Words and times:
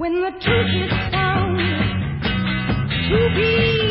when 0.00 0.14
the 0.14 0.30
truth 0.30 0.72
is 0.82 0.90
found 1.12 1.58
to 3.10 3.18
be? 3.36 3.90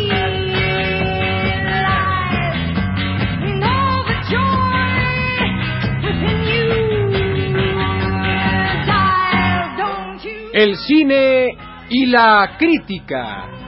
El 10.51 10.75
cine 10.77 11.55
y 11.89 12.05
la 12.07 12.55
crítica. 12.57 13.58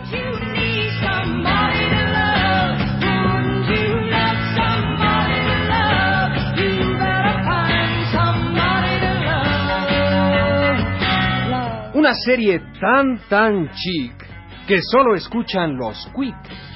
Una 12.01 12.15
serie 12.15 12.59
tan 12.79 13.19
tan 13.29 13.69
chic 13.75 14.25
que 14.67 14.79
solo 14.81 15.13
escuchan 15.13 15.77
los 15.77 16.09
quick. 16.15 16.70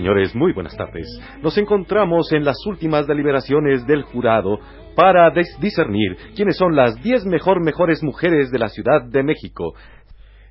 Señores, 0.00 0.34
muy 0.34 0.54
buenas 0.54 0.74
tardes. 0.74 1.06
Nos 1.42 1.58
encontramos 1.58 2.32
en 2.32 2.42
las 2.42 2.56
últimas 2.64 3.06
deliberaciones 3.06 3.86
del 3.86 4.02
jurado 4.02 4.58
para 4.96 5.30
discernir 5.60 6.16
quiénes 6.34 6.56
son 6.56 6.74
las 6.74 6.94
10 7.02 7.26
mejor 7.26 7.62
mejores 7.62 8.02
mujeres 8.02 8.50
de 8.50 8.58
la 8.58 8.70
Ciudad 8.70 9.02
de 9.02 9.22
México. 9.22 9.74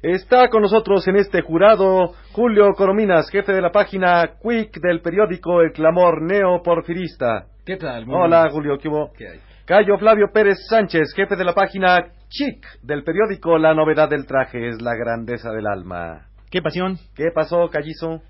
Está 0.04 0.50
con 0.50 0.62
nosotros 0.62 1.08
en 1.08 1.16
este 1.16 1.42
jurado 1.42 2.14
Julio 2.32 2.74
Corominas, 2.74 3.28
jefe 3.32 3.52
de 3.52 3.62
la 3.62 3.72
página 3.72 4.36
Quick 4.40 4.80
del 4.82 5.02
periódico 5.02 5.62
El 5.62 5.72
Clamor 5.72 6.22
Neoporfirista. 6.22 7.48
¿Qué 7.66 7.78
tal? 7.78 8.06
Muy 8.06 8.16
Hola. 8.16 8.50
Julio, 8.52 8.78
¿qué 8.78 8.88
hubo? 8.88 9.12
¿Qué 9.18 9.30
hay? 9.30 9.40
Cayo 9.66 9.98
Flavio 9.98 10.28
Pérez 10.32 10.60
Sánchez, 10.70 11.12
jefe 11.16 11.36
de 11.36 11.44
la 11.44 11.54
página 11.54 12.06
Chic 12.30 12.64
del 12.84 13.04
periódico 13.04 13.58
La 13.58 13.74
Novedad 13.74 14.10
del 14.10 14.28
Traje 14.28 14.70
es 14.70 14.80
la 14.80 14.94
grandeza 14.94 15.50
del 15.50 15.66
alma. 15.66 16.28
¿Qué 16.52 16.62
pasión? 16.62 17.00
¿Qué 17.16 17.32
pasó, 17.34 17.68
Callizo? 17.70 18.22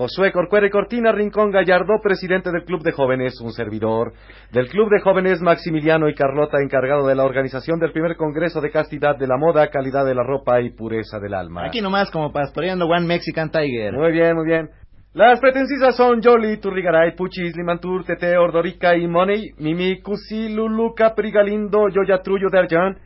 Josué 0.00 0.32
Corcuera 0.32 0.66
y 0.66 0.70
Cortina 0.70 1.12
Rincón 1.12 1.50
Gallardo, 1.50 2.00
presidente 2.02 2.50
del 2.50 2.64
Club 2.64 2.82
de 2.82 2.92
Jóvenes, 2.92 3.38
un 3.42 3.52
servidor. 3.52 4.14
Del 4.50 4.66
Club 4.70 4.88
de 4.88 4.98
Jóvenes, 5.02 5.42
Maximiliano 5.42 6.08
y 6.08 6.14
Carlota, 6.14 6.56
encargado 6.62 7.06
de 7.06 7.14
la 7.14 7.22
organización 7.22 7.78
del 7.78 7.92
primer 7.92 8.16
Congreso 8.16 8.62
de 8.62 8.70
Castidad 8.70 9.18
de 9.18 9.26
la 9.26 9.36
Moda, 9.36 9.68
Calidad 9.68 10.06
de 10.06 10.14
la 10.14 10.22
Ropa 10.22 10.62
y 10.62 10.70
Pureza 10.70 11.18
del 11.18 11.34
Alma. 11.34 11.66
Aquí 11.66 11.82
nomás 11.82 12.10
como 12.10 12.32
pastoreando 12.32 12.86
One 12.86 13.06
Mexican 13.06 13.50
Tiger. 13.50 13.92
Muy 13.92 14.12
bien, 14.12 14.36
muy 14.36 14.46
bien. 14.46 14.70
Las 15.12 15.38
pretencisas 15.38 15.94
son 15.94 16.22
Jolly, 16.22 16.56
Turrigaray, 16.56 17.14
Puchis, 17.14 17.54
Limantur, 17.54 18.02
Tete, 18.06 18.38
Ordorica 18.38 18.96
y 18.96 19.06
Money, 19.06 19.50
Mimi, 19.58 20.00
Cusi, 20.00 20.48
Lulu, 20.48 20.94
Capri, 20.94 21.30
Galindo, 21.30 21.90
Yoya, 21.90 22.22
Trullo, 22.22 22.48
Derjan, 22.48 22.96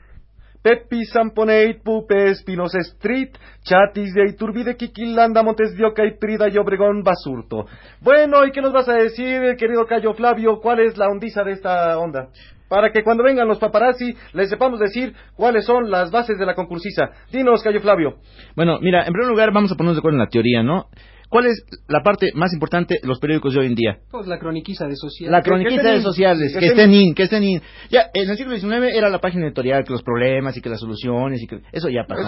Pepi, 0.64 1.04
Samponeit, 1.04 1.82
Pupe, 1.82 2.30
Espinos 2.30 2.74
Street, 2.74 3.36
Chatis 3.64 4.14
de 4.14 4.30
Iturbide, 4.30 4.78
Kikilanda, 4.78 5.42
Montes 5.42 5.76
de 5.76 5.84
Oca 5.84 6.06
y 6.06 6.16
Prida 6.16 6.48
y 6.48 6.56
Obregón, 6.56 7.02
Basurto. 7.02 7.66
Bueno, 8.00 8.46
¿y 8.46 8.50
qué 8.50 8.62
nos 8.62 8.72
vas 8.72 8.88
a 8.88 8.94
decir, 8.94 9.56
querido 9.58 9.84
Cayo 9.84 10.14
Flavio? 10.14 10.60
¿Cuál 10.62 10.80
es 10.80 10.96
la 10.96 11.08
ondiza 11.08 11.44
de 11.44 11.52
esta 11.52 11.98
onda? 11.98 12.28
Para 12.66 12.90
que 12.92 13.04
cuando 13.04 13.22
vengan 13.22 13.46
los 13.46 13.58
paparazzi 13.58 14.14
les 14.32 14.48
sepamos 14.48 14.80
decir 14.80 15.12
cuáles 15.36 15.66
son 15.66 15.90
las 15.90 16.10
bases 16.10 16.38
de 16.38 16.46
la 16.46 16.54
concursisa. 16.54 17.10
Dinos, 17.30 17.62
Cayo 17.62 17.82
Flavio. 17.82 18.14
Bueno, 18.56 18.78
mira, 18.80 19.04
en 19.04 19.12
primer 19.12 19.28
lugar 19.28 19.52
vamos 19.52 19.70
a 19.70 19.74
ponernos 19.74 19.96
de 19.96 20.00
acuerdo 20.00 20.16
en 20.16 20.24
la 20.24 20.30
teoría, 20.30 20.62
¿no? 20.62 20.86
¿Cuál 21.28 21.46
es 21.46 21.64
la 21.88 22.02
parte 22.02 22.30
más 22.34 22.52
importante 22.52 22.98
de 23.02 23.08
los 23.08 23.18
periódicos 23.18 23.54
de 23.54 23.60
hoy 23.60 23.66
en 23.66 23.74
día? 23.74 23.98
Pues 24.10 24.26
la 24.26 24.38
croniquiza 24.38 24.86
de 24.86 24.94
social. 24.96 25.30
La 25.32 25.42
croniquista 25.42 25.82
de 25.82 26.00
sociales, 26.02 26.52
que 26.60 26.66
estén 26.66 26.92
in, 26.94 27.14
que 27.14 27.22
estén 27.24 27.42
in. 27.44 27.62
Ya, 27.90 28.02
en 28.14 28.30
el 28.30 28.36
siglo 28.36 28.56
XIX 28.56 28.94
era 28.94 29.08
la 29.08 29.18
página 29.20 29.46
editorial, 29.46 29.84
que 29.84 29.92
los 29.92 30.02
problemas 30.02 30.56
y 30.56 30.60
que 30.60 30.68
las 30.68 30.80
soluciones 30.80 31.42
y 31.42 31.46
que... 31.46 31.60
Eso 31.72 31.88
ya 31.88 32.04
pasó. 32.06 32.22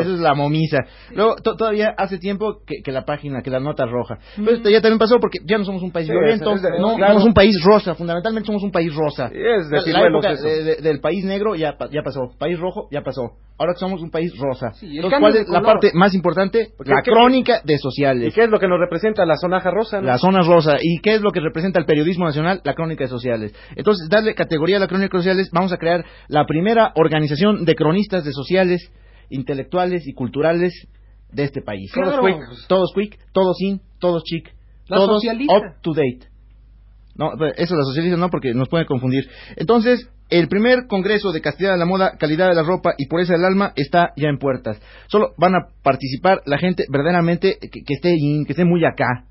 Eso 0.00 0.14
es 0.14 0.20
la 0.20 0.34
momisa. 0.34 0.78
Luego, 1.14 1.36
to- 1.36 1.56
todavía 1.56 1.94
hace 1.96 2.18
tiempo 2.18 2.60
que, 2.66 2.82
que 2.82 2.92
la 2.92 3.04
página, 3.04 3.40
que 3.42 3.50
la 3.50 3.60
nota 3.60 3.86
roja. 3.86 4.18
Pero 4.36 4.50
esto 4.56 4.68
ya 4.70 4.80
también 4.80 4.98
pasó 4.98 5.18
porque 5.20 5.38
ya 5.44 5.58
no 5.58 5.64
somos 5.64 5.82
un 5.82 5.90
país 5.92 6.06
violento, 6.20 6.44
no, 6.80 6.88
somos 7.08 7.24
un 7.24 7.34
país 7.34 7.56
rosa, 7.64 7.94
fundamentalmente 7.94 8.46
somos 8.46 8.62
un 8.62 8.70
país 8.72 8.94
rosa. 8.94 9.30
Es 9.70 9.84
de 9.86 9.92
la 9.92 10.00
época 10.08 10.28
del 10.82 11.00
país 11.00 11.24
negro 11.24 11.54
ya, 11.54 11.76
ya 11.90 12.02
pasó, 12.02 12.32
país 12.38 12.58
rojo 12.58 12.88
ya 12.90 13.02
pasó. 13.02 13.32
Ahora 13.58 13.72
que 13.74 13.80
somos 13.80 14.00
un 14.02 14.10
país 14.10 14.32
rosa. 14.38 14.72
Sí, 14.74 14.86
el 14.86 14.96
Entonces, 15.04 15.10
cambio 15.10 15.20
¿cuál 15.24 15.32
de 15.34 15.40
es 15.40 15.48
la 15.48 15.60
parte 15.62 15.90
más 15.94 16.14
importante? 16.14 16.68
Porque 16.76 16.92
La 16.92 17.02
¿qué- 17.02 17.10
crónica 17.10 17.60
de 17.64 17.74
¿Y 17.74 17.78
sociales. 17.78 18.32
qué 18.34 18.44
es 18.44 18.50
lo 18.50 18.60
que 18.60 18.68
nos 18.68 18.78
representa 18.78 19.26
la 19.26 19.34
zonaja 19.36 19.70
rosa? 19.72 20.00
no? 20.00 20.06
La 20.06 20.16
zona 20.18 20.40
rosa. 20.42 20.76
¿Y 20.80 21.00
qué 21.00 21.16
es 21.16 21.20
lo 21.20 21.32
que 21.32 21.40
representa 21.40 21.80
el 21.80 21.84
periodismo 21.86 22.24
nacional? 22.24 22.60
La 22.64 22.74
crónica 22.74 23.02
de 23.04 23.08
sociales. 23.10 23.52
Entonces, 23.74 24.08
darle 24.08 24.34
categoría 24.36 24.76
a 24.76 24.80
la 24.80 24.86
crónica 24.86 25.16
de 25.16 25.22
sociales, 25.24 25.50
vamos 25.52 25.72
a 25.72 25.76
crear 25.76 26.04
la 26.28 26.46
primera 26.46 26.92
organización 26.94 27.64
de 27.64 27.74
cronistas 27.74 28.24
de 28.24 28.32
sociales, 28.32 28.92
intelectuales 29.28 30.06
y 30.06 30.12
culturales 30.14 30.72
de 31.32 31.42
este 31.44 31.60
país. 31.60 31.90
Claro. 31.92 32.20
Todos 32.20 32.20
quick, 32.24 32.68
todos 32.68 32.92
quick, 32.94 33.18
todos 33.32 33.60
in, 33.60 33.80
todos 33.98 34.22
chic, 34.24 34.54
La 34.86 34.98
todos 34.98 35.20
socialista. 35.20 35.54
up 35.56 35.62
to 35.82 35.92
date. 35.94 36.28
No, 37.16 37.32
pero 37.36 37.52
eso 37.56 37.74
la 37.74 37.82
socialista 37.82 38.16
no, 38.16 38.30
porque 38.30 38.54
nos 38.54 38.68
puede 38.68 38.86
confundir. 38.86 39.24
Entonces, 39.56 40.08
el 40.30 40.48
primer 40.48 40.86
congreso 40.86 41.32
de 41.32 41.40
castidad 41.40 41.72
de 41.72 41.78
la 41.78 41.86
moda, 41.86 42.16
calidad 42.18 42.48
de 42.48 42.54
la 42.54 42.62
ropa 42.62 42.94
y 42.98 43.06
pureza 43.06 43.32
del 43.32 43.44
alma 43.44 43.72
está 43.76 44.12
ya 44.16 44.28
en 44.28 44.38
puertas. 44.38 44.80
Solo 45.06 45.34
van 45.38 45.54
a 45.54 45.68
participar 45.82 46.42
la 46.44 46.58
gente 46.58 46.84
verdaderamente 46.90 47.58
que, 47.60 47.94
esté 47.94 48.14
in, 48.14 48.44
que 48.44 48.52
esté 48.52 48.64
muy 48.64 48.84
acá. 48.84 49.24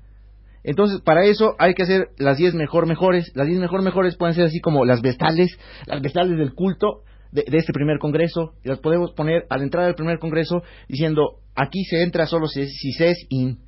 Entonces, 0.64 1.00
para 1.00 1.24
eso 1.24 1.54
hay 1.58 1.74
que 1.74 1.84
hacer 1.84 2.08
las 2.18 2.36
10 2.36 2.54
mejor 2.54 2.86
mejores. 2.86 3.30
Las 3.34 3.46
10 3.46 3.60
mejor 3.60 3.82
mejores 3.82 4.16
pueden 4.16 4.34
ser 4.34 4.46
así 4.46 4.60
como 4.60 4.84
las 4.84 5.00
vestales, 5.00 5.56
las 5.86 6.02
vestales 6.02 6.36
del 6.36 6.54
culto 6.54 7.02
de, 7.30 7.44
de 7.48 7.58
este 7.58 7.72
primer 7.72 7.98
congreso. 7.98 8.54
Y 8.64 8.68
las 8.68 8.80
podemos 8.80 9.12
poner 9.12 9.46
a 9.50 9.56
la 9.56 9.62
entrada 9.62 9.86
del 9.86 9.94
primer 9.94 10.18
congreso 10.18 10.62
diciendo, 10.88 11.38
aquí 11.54 11.84
se 11.84 12.02
entra 12.02 12.26
solo 12.26 12.48
si, 12.48 12.66
si 12.66 12.92
se 12.92 13.10
es 13.10 13.26
in. 13.28 13.60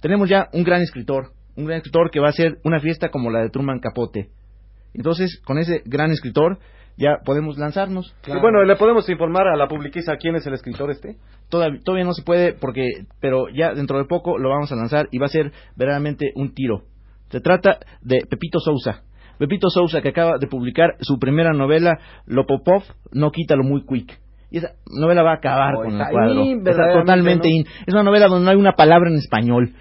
Tenemos 0.00 0.28
ya 0.28 0.48
un 0.52 0.64
gran 0.64 0.80
escritor, 0.80 1.32
un 1.54 1.66
gran 1.66 1.78
escritor 1.78 2.10
que 2.10 2.20
va 2.20 2.28
a 2.28 2.30
hacer 2.30 2.58
una 2.64 2.80
fiesta 2.80 3.10
como 3.10 3.30
la 3.30 3.42
de 3.42 3.50
Truman 3.50 3.80
Capote. 3.80 4.30
Entonces, 4.94 5.40
con 5.44 5.58
ese 5.58 5.82
gran 5.84 6.10
escritor 6.10 6.58
ya 6.98 7.18
podemos 7.24 7.56
lanzarnos. 7.56 8.14
Y 8.26 8.38
bueno, 8.40 8.62
¿le 8.64 8.76
podemos 8.76 9.08
informar 9.08 9.46
a 9.48 9.56
la 9.56 9.68
publiquiza 9.68 10.16
quién 10.16 10.34
es 10.36 10.46
el 10.46 10.54
escritor 10.54 10.90
este? 10.90 11.16
Todavía, 11.48 11.80
todavía 11.84 12.04
no 12.04 12.12
se 12.12 12.22
puede 12.22 12.52
porque, 12.52 13.06
pero 13.20 13.48
ya 13.48 13.72
dentro 13.72 13.98
de 13.98 14.04
poco 14.04 14.36
lo 14.36 14.50
vamos 14.50 14.70
a 14.72 14.76
lanzar 14.76 15.08
y 15.12 15.18
va 15.18 15.26
a 15.26 15.30
ser 15.30 15.52
verdaderamente 15.76 16.32
un 16.34 16.52
tiro. 16.54 16.82
Se 17.30 17.40
trata 17.40 17.78
de 18.02 18.26
Pepito 18.28 18.58
Sousa. 18.58 19.02
Pepito 19.38 19.68
Sousa 19.70 20.02
que 20.02 20.08
acaba 20.08 20.38
de 20.38 20.48
publicar 20.48 20.96
su 21.00 21.18
primera 21.18 21.52
novela, 21.52 21.98
Lopopov, 22.26 22.82
no 23.12 23.30
quítalo 23.30 23.62
muy 23.62 23.84
quick. 23.86 24.18
Y 24.50 24.58
esa 24.58 24.72
novela 24.86 25.22
va 25.22 25.32
a 25.32 25.36
acabar 25.36 25.74
Oh, 25.76 25.82
con 25.84 26.00
el 26.00 26.08
cuadro. 26.10 26.42
está 26.42 26.92
totalmente 26.94 27.48
¿no? 27.48 27.54
in. 27.54 27.66
Es 27.86 27.94
una 27.94 28.02
novela 28.02 28.26
donde 28.28 28.44
no 28.46 28.50
hay 28.50 28.56
una 28.56 28.72
palabra 28.72 29.10
en 29.10 29.16
español. 29.16 29.74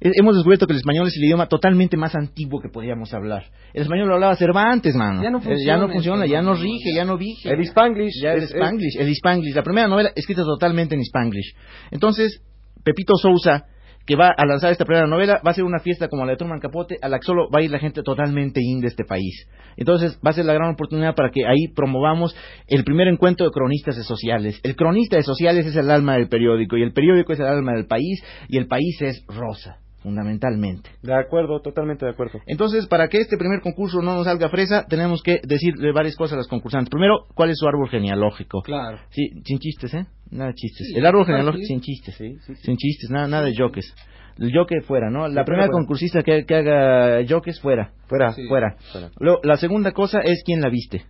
Eh, 0.00 0.10
Hemos 0.14 0.34
descubierto 0.34 0.66
que 0.66 0.72
el 0.72 0.78
español 0.78 1.06
es 1.06 1.16
el 1.16 1.24
idioma 1.24 1.46
totalmente 1.48 1.96
más 1.96 2.14
antiguo 2.14 2.60
que 2.60 2.68
podíamos 2.68 3.12
hablar. 3.14 3.44
El 3.72 3.82
español 3.82 4.08
lo 4.08 4.14
hablaba 4.14 4.36
Cervantes, 4.36 4.94
mano. 4.94 5.22
Ya 5.22 5.30
no 5.30 5.38
Eh, 5.38 5.56
ya 5.64 5.76
no 5.76 5.88
funciona 5.88 5.92
funciona, 5.92 6.26
ya 6.26 6.42
no. 6.42 6.54
rige, 6.54 6.94
ya 6.94 7.04
no 7.04 7.16
vige. 7.16 7.50
El 7.50 7.60
Spanglish. 7.60 8.22
Ya 8.22 8.32
el 8.34 8.42
Spanglish, 8.42 8.98
el 8.98 9.08
Spanglish. 9.08 9.54
La 9.54 9.62
primera 9.62 9.88
novela 9.88 10.10
escrita 10.14 10.42
totalmente 10.42 10.94
en 10.94 11.00
Spanglish. 11.00 11.54
Entonces, 11.90 12.42
Pepito 12.84 13.14
Sousa, 13.16 13.64
que 14.06 14.14
va 14.14 14.28
a 14.36 14.46
lanzar 14.46 14.70
esta 14.70 14.84
primera 14.84 15.08
novela, 15.08 15.40
va 15.44 15.50
a 15.50 15.54
ser 15.54 15.64
una 15.64 15.80
fiesta 15.80 16.06
como 16.08 16.24
la 16.24 16.32
de 16.32 16.36
Truman 16.36 16.60
Capote, 16.60 16.96
a 17.02 17.08
la 17.08 17.18
que 17.18 17.24
solo 17.26 17.48
va 17.50 17.58
a 17.58 17.62
ir 17.62 17.70
la 17.72 17.80
gente 17.80 18.02
totalmente 18.04 18.60
in 18.62 18.80
de 18.80 18.86
este 18.86 19.04
país. 19.04 19.48
Entonces, 19.76 20.16
va 20.24 20.30
a 20.30 20.34
ser 20.34 20.44
la 20.44 20.52
gran 20.52 20.74
oportunidad 20.74 21.14
para 21.16 21.30
que 21.30 21.44
ahí 21.44 21.68
promovamos 21.74 22.36
el 22.68 22.84
primer 22.84 23.08
encuentro 23.08 23.46
de 23.46 23.50
cronistas 23.50 23.96
de 23.96 24.04
sociales. 24.04 24.60
El 24.62 24.76
cronista 24.76 25.16
de 25.16 25.22
sociales 25.24 25.66
es 25.66 25.74
el 25.74 25.90
alma 25.90 26.14
del 26.14 26.28
periódico, 26.28 26.76
y 26.76 26.82
el 26.82 26.92
periódico 26.92 27.32
es 27.32 27.40
el 27.40 27.46
alma 27.46 27.72
del 27.72 27.86
país, 27.86 28.22
y 28.48 28.58
el 28.58 28.68
país 28.68 28.96
es 29.02 29.24
rosa, 29.26 29.78
fundamentalmente. 30.06 30.88
De 31.02 31.12
acuerdo, 31.12 31.60
totalmente 31.60 32.04
de 32.04 32.12
acuerdo. 32.12 32.38
Entonces, 32.46 32.86
para 32.86 33.08
que 33.08 33.18
este 33.18 33.36
primer 33.36 33.60
concurso 33.60 34.00
no 34.02 34.14
nos 34.14 34.26
salga 34.26 34.48
fresa, 34.48 34.86
tenemos 34.88 35.20
que 35.20 35.40
decirle 35.42 35.90
varias 35.90 36.14
cosas 36.14 36.34
a 36.34 36.36
los 36.36 36.46
concursantes. 36.46 36.90
Primero, 36.90 37.26
¿cuál 37.34 37.50
es 37.50 37.58
su 37.58 37.66
árbol 37.66 37.88
genealógico? 37.88 38.62
Claro. 38.62 39.00
Sí, 39.10 39.30
sin 39.44 39.58
chistes, 39.58 39.94
¿eh? 39.94 40.06
Nada 40.30 40.50
de 40.50 40.54
chistes. 40.54 40.86
Sí, 40.86 40.94
el 40.96 41.04
árbol 41.04 41.26
genealógico 41.26 41.62
sí. 41.62 41.66
sin 41.66 41.80
chistes. 41.80 42.14
Sí. 42.14 42.36
Sin 42.62 42.76
chistes, 42.76 43.10
nada, 43.10 43.26
nada 43.26 43.46
de 43.46 43.54
joques. 43.58 43.92
El 44.38 44.52
jockey 44.54 44.78
fuera, 44.82 45.10
¿no? 45.10 45.26
La 45.26 45.44
primera 45.44 45.66
fuera. 45.66 45.72
concursista 45.72 46.22
que, 46.22 46.44
que 46.44 46.54
haga 46.54 47.26
jockeys 47.28 47.60
fuera. 47.60 47.90
Fuera. 48.06 48.32
Fuera. 48.32 48.76
Fuera. 48.92 49.10
Luego, 49.18 49.40
la 49.42 49.56
segunda 49.56 49.90
cosa 49.90 50.20
es 50.22 50.44
quién 50.44 50.60
la 50.60 50.68
viste. 50.68 51.04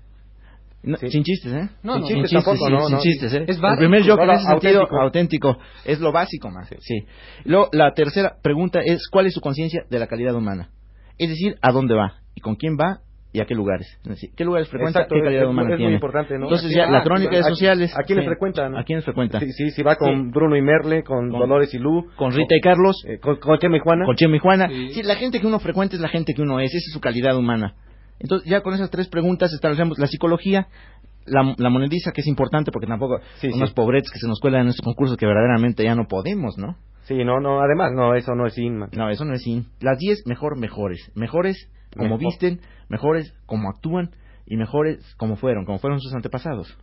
No, 0.87 0.97
Sí. 0.99 1.11
Sin 1.11 1.25
chistes, 1.25 1.53
¿eh? 1.53 1.69
No, 1.83 1.95
sin 1.95 2.03
no. 2.03 2.07
chistes, 2.09 2.31
Sin 2.31 2.39
chistes 2.39 2.45
tampoco, 2.45 2.67
sí, 2.67 2.73
no, 2.73 2.81
sin 2.87 2.97
no. 2.97 3.03
chistes, 3.03 3.35
¿eh? 3.35 3.45
Es 3.49 3.59
el 3.59 3.77
primer 3.79 4.09
joker 4.09 4.39
sentido, 4.39 4.81
auténtico. 4.83 4.97
auténtico. 5.01 5.59
Es 5.85 6.01
lo 6.01 6.13
básico 6.13 6.49
más. 6.51 6.69
Sí. 6.81 7.05
Luego, 7.45 7.69
la 7.73 7.93
tercera 7.93 8.37
pregunta 8.43 8.81
es 8.85 9.09
¿cuál 9.11 9.27
es 9.27 9.35
su 9.35 9.41
conciencia 9.41 9.83
de 9.91 9.99
la 9.99 10.07
calidad 10.07 10.35
humana? 10.35 10.71
Es 11.19 11.29
decir, 11.29 11.57
¿a 11.61 11.73
dónde 11.73 11.95
va? 11.95 12.15
¿Y 12.35 12.41
con 12.41 12.55
quién 12.57 12.77
va? 12.81 13.01
¿Y 13.33 13.41
a 13.41 13.45
qué 13.45 13.55
lugares? 13.55 13.87
Es 14.05 14.09
decir, 14.09 14.31
¿qué 14.35 14.45
lugares 14.45 14.69
frecuenta? 14.69 15.01
Exacto, 15.01 15.17
¿Qué 15.17 15.23
calidad 15.23 15.43
es- 15.43 15.49
humana 15.51 15.75
es 15.75 15.81
muy 15.81 15.93
importante, 15.95 16.39
¿no? 16.39 16.45
Entonces 16.47 16.73
ya, 16.75 16.87
la 16.87 17.03
crónica 17.03 17.37
de 17.37 17.43
sociales. 17.43 17.93
¿A 17.99 18.03
quiénes 18.05 18.25
sí. 18.25 18.29
frecuenta? 18.29 18.69
no? 18.71 18.79
¿A 18.79 18.85
quiénes 18.85 19.05
frecuenta? 19.05 19.41
Sí, 19.41 19.51
sí, 19.53 19.71
sí, 19.73 19.83
va 19.83 19.97
con 19.97 20.31
Bruno 20.31 20.57
y 20.57 20.63
Merle, 20.63 21.03
con, 21.03 21.31
Con- 21.31 21.41
Dolores 21.41 21.75
y 21.75 21.79
Lu. 21.79 22.07
Con 22.17 22.31
Rita 22.33 22.55
y 22.57 22.61
Carlos. 22.61 22.97
eh, 23.07 23.19
con, 23.19 23.37
con 23.37 23.59
Chema 23.59 23.77
y 23.77 23.81
Juana. 23.81 24.07
con 24.07 24.15
Chema 24.17 24.37
y 24.37 24.39
Juana. 24.39 24.69
Sí. 24.69 24.89
Sí, 24.91 25.03
la 25.03 25.17
gente 25.17 25.41
que 25.41 25.47
uno 25.47 25.59
frecuenta 25.59 25.97
es 25.97 26.01
la 26.01 26.09
gente 26.09 26.33
que 26.33 26.41
uno 26.43 26.61
es, 26.61 26.71
esa 26.71 26.77
es 26.79 26.93
su 26.95 27.01
calidad 27.01 27.37
humana. 27.37 27.75
Entonces, 28.19 28.49
ya 28.51 28.61
con 28.63 28.75
esas 28.75 28.91
tres 28.91 29.09
preguntas 29.09 29.53
establecemos 29.53 29.99
la 29.99 30.07
psicología, 30.07 30.69
la, 31.27 31.55
la 31.59 31.71
monediza, 31.71 32.13
que 32.13 32.21
es 32.21 32.27
importante 32.27 32.71
porque 32.73 32.87
tampoco 32.87 33.19
Sí, 33.41 33.49
unos 33.49 33.71
sí. 33.71 33.75
pobretes 33.75 34.11
que 34.11 34.19
se 34.19 34.29
nos 34.29 34.41
cuelan 34.41 34.63
en 34.63 34.69
estos 34.69 34.85
concursos 34.85 35.17
que 35.17 35.27
verdaderamente 35.27 35.85
ya 35.85 35.95
no 35.95 36.07
podemos, 36.09 36.57
¿no? 36.57 36.77
Sí, 37.05 37.25
no, 37.25 37.41
no, 37.41 37.61
además, 37.61 37.93
no, 37.95 38.15
eso 38.15 38.35
no 38.35 38.47
es 38.47 38.59
Inman. 38.59 38.91
No, 38.97 39.09
eso 39.11 39.25
no 39.25 39.35
es 39.35 39.43
sin. 39.43 39.67
Las 39.81 39.99
10 39.99 40.27
mejor, 40.27 40.59
mejores. 40.59 41.11
Mejores 41.15 41.69
como 41.95 42.17
Mejor. 42.17 42.21
visten, 42.21 42.61
mejores 42.89 43.33
como 43.47 43.71
actúan 43.71 44.11
y 44.47 44.57
mejores 44.57 44.99
como 45.17 45.37
fueron, 45.37 45.65
como 45.65 45.79
fueron 45.79 46.01
sus 46.01 46.13
antepasados. 46.15 46.77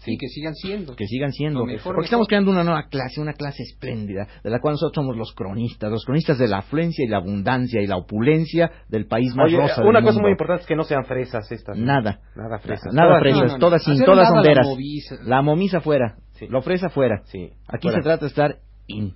Sí, 0.00 0.16
que 0.18 0.28
sigan 0.28 0.54
siendo. 0.54 0.96
Que 0.96 1.06
sigan 1.06 1.30
siendo. 1.32 1.64
Mejor, 1.64 1.82
Porque 1.82 1.90
mejor. 1.90 2.04
estamos 2.04 2.26
creando 2.28 2.50
una 2.50 2.64
nueva 2.64 2.84
clase, 2.88 3.20
una 3.20 3.34
clase 3.34 3.62
espléndida, 3.62 4.26
de 4.42 4.50
la 4.50 4.58
cual 4.60 4.72
nosotros 4.72 4.94
somos 4.94 5.16
los 5.16 5.32
cronistas, 5.34 5.90
los 5.90 6.04
cronistas 6.04 6.38
de 6.38 6.48
la 6.48 6.58
afluencia 6.58 7.04
y 7.04 7.08
la 7.08 7.18
abundancia 7.18 7.82
y 7.82 7.86
la 7.86 7.96
opulencia 7.98 8.70
del 8.88 9.06
país 9.06 9.34
más 9.36 9.46
Oye, 9.46 9.58
rosa 9.58 9.82
una 9.82 9.98
del 9.98 10.02
cosa 10.04 10.12
mundo. 10.14 10.22
muy 10.22 10.30
importante 10.32 10.62
es 10.62 10.66
que 10.68 10.76
no 10.76 10.84
sean 10.84 11.04
fresas 11.04 11.50
estas. 11.52 11.76
¿no? 11.76 11.84
Nada. 11.84 12.20
Nada 12.34 12.58
fresas. 12.58 12.92
Nada 12.94 13.08
Todas- 13.08 13.20
fresas, 13.22 13.40
no, 13.40 13.46
no, 13.46 13.52
no. 13.52 13.58
todas 13.58 13.84
sin, 13.84 14.04
todas 14.04 14.30
a 14.30 14.34
la. 14.42 15.22
La 15.24 15.42
momisa 15.42 15.80
fuera, 15.80 16.16
Sí. 16.32 16.46
lo 16.48 16.62
fresa 16.62 16.88
fuera. 16.88 17.20
Sí. 17.24 17.50
Aquí 17.68 17.88
fuera. 17.88 17.98
se 17.98 18.02
trata 18.02 18.20
de 18.24 18.28
estar 18.28 18.56
in. 18.86 19.14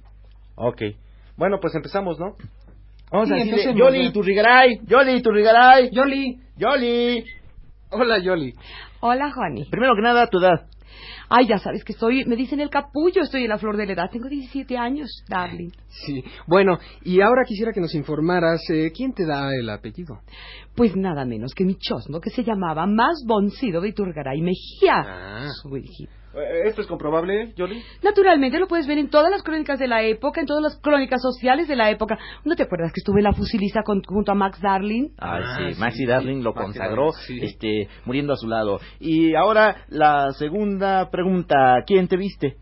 Ok. 0.57 0.83
Bueno, 1.37 1.59
pues 1.61 1.75
empezamos, 1.75 2.19
¿no? 2.21 2.37
Vamos 3.11 3.29
Sí, 3.29 3.35
a 3.35 3.37
decirle, 3.39 3.75
Yoli. 3.79 4.13
Turrigaray, 4.13 4.81
Yoli 4.87 5.23
Turrigaray, 5.23 5.91
Yoli. 5.93 6.41
Yoli. 6.57 7.25
Hola, 7.91 8.19
Yoli. 8.19 8.53
Hola, 9.01 9.31
Juani. 9.33 9.65
Primero 9.71 9.95
que 9.95 10.03
nada, 10.03 10.27
tu 10.29 10.39
edad. 10.39 10.67
Ay, 11.29 11.47
ya 11.49 11.59
sabes 11.59 11.85
que 11.85 11.93
estoy, 11.93 12.25
me 12.25 12.37
dicen 12.37 12.61
el 12.61 12.71
capullo, 12.71 13.23
estoy 13.23 13.45
en 13.45 13.49
la 13.49 13.59
flor 13.59 13.77
de 13.77 13.87
la 13.87 13.93
edad. 13.93 14.11
Tengo 14.11 14.29
17 14.29 14.77
años, 14.77 15.25
darling. 15.29 15.71
Sí. 15.89 16.23
Bueno, 16.47 16.79
y 17.03 17.21
ahora 17.21 17.43
quisiera 17.47 17.73
que 17.73 17.81
nos 17.81 17.95
informaras 17.95 18.61
eh, 18.71 18.93
quién 18.95 19.13
te 19.13 19.27
da 19.27 19.51
el 19.55 19.69
apellido. 19.71 20.21
Pues 20.75 20.97
nada 20.97 21.25
menos 21.25 21.55
que 21.55 21.65
mi 21.65 21.77
chosno, 21.77 22.21
que 22.21 22.31
se 22.31 22.45
llamaba 22.45 22.87
Más 22.87 23.25
Boncido 23.27 23.81
de 23.81 23.89
Iturgaray 23.89 24.41
Mejía. 24.41 25.03
Ah. 25.07 25.49
Su 25.63 25.77
hijito. 25.77 26.24
Eh, 26.37 26.63
¿Esto 26.69 26.81
es 26.83 26.87
comprobable, 26.89 27.53
Yoli? 27.57 27.81
Naturalmente 28.03 28.59
lo 28.59 28.67
puedes 28.67 28.87
ver 28.87 28.99
en 28.99 29.09
todas 29.09 29.31
las 29.31 29.43
crónicas 29.43 29.79
de 29.79 29.87
la 29.89 30.03
época, 30.03 30.41
en 30.41 30.47
todas 30.47 30.63
las 30.63 30.77
crónicas 30.81 31.23
sociales 31.23 31.69
de 31.69 31.77
la 31.77 31.91
época. 31.91 32.19
¿No 32.45 32.57
te 32.57 32.65
acuerdas 32.65 32.93
que 32.93 33.01
estuve 33.01 33.21
en 33.21 33.25
la 33.25 33.33
fusilista 33.33 33.83
con- 33.85 34.03
junto 34.03 34.33
a 34.33 34.35
Max 34.35 34.61
Darling? 34.61 35.11
Ay, 35.19 35.43
Ah, 35.45 35.57
sí, 35.59 35.75
sí, 35.75 35.81
Maxi 35.81 35.99
sí. 35.99 36.07
Darling 36.07 36.43
lo 36.43 36.53
Maxi 36.53 36.65
consagró, 36.79 37.13
Darling, 37.13 37.27
sí. 37.27 37.39
este, 37.45 37.89
muriendo 38.05 38.33
a 38.33 38.37
su 38.37 38.49
lado. 38.49 38.81
Y 38.99 39.35
ahora 39.35 39.85
la 39.89 40.31
segunda 40.33 41.11
pregunta, 41.11 41.77
¿quién 41.87 42.09
te 42.09 42.17
viste? 42.17 42.57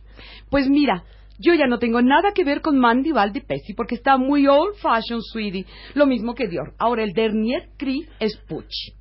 Pues 0.51 0.69
mira, 0.69 1.05
yo 1.39 1.55
ya 1.55 1.67
no 1.67 1.79
tengo 1.79 2.03
nada 2.03 2.33
que 2.35 2.45
ver 2.45 2.61
con 2.61 2.79
Mandy 2.79 3.11
Valdepesi 3.13 3.73
porque 3.75 3.95
está 3.95 4.19
muy 4.19 4.47
old 4.47 4.75
fashion, 4.77 5.23
sweetie. 5.23 5.65
Lo 5.95 6.07
mismo 6.07 6.35
que 6.35 6.47
Dior. 6.47 6.75
Ahora 6.79 7.03
el 7.05 7.13
Dernier 7.15 7.71
Cri 7.79 8.07
es 8.21 8.37
Pucci. 8.47 8.93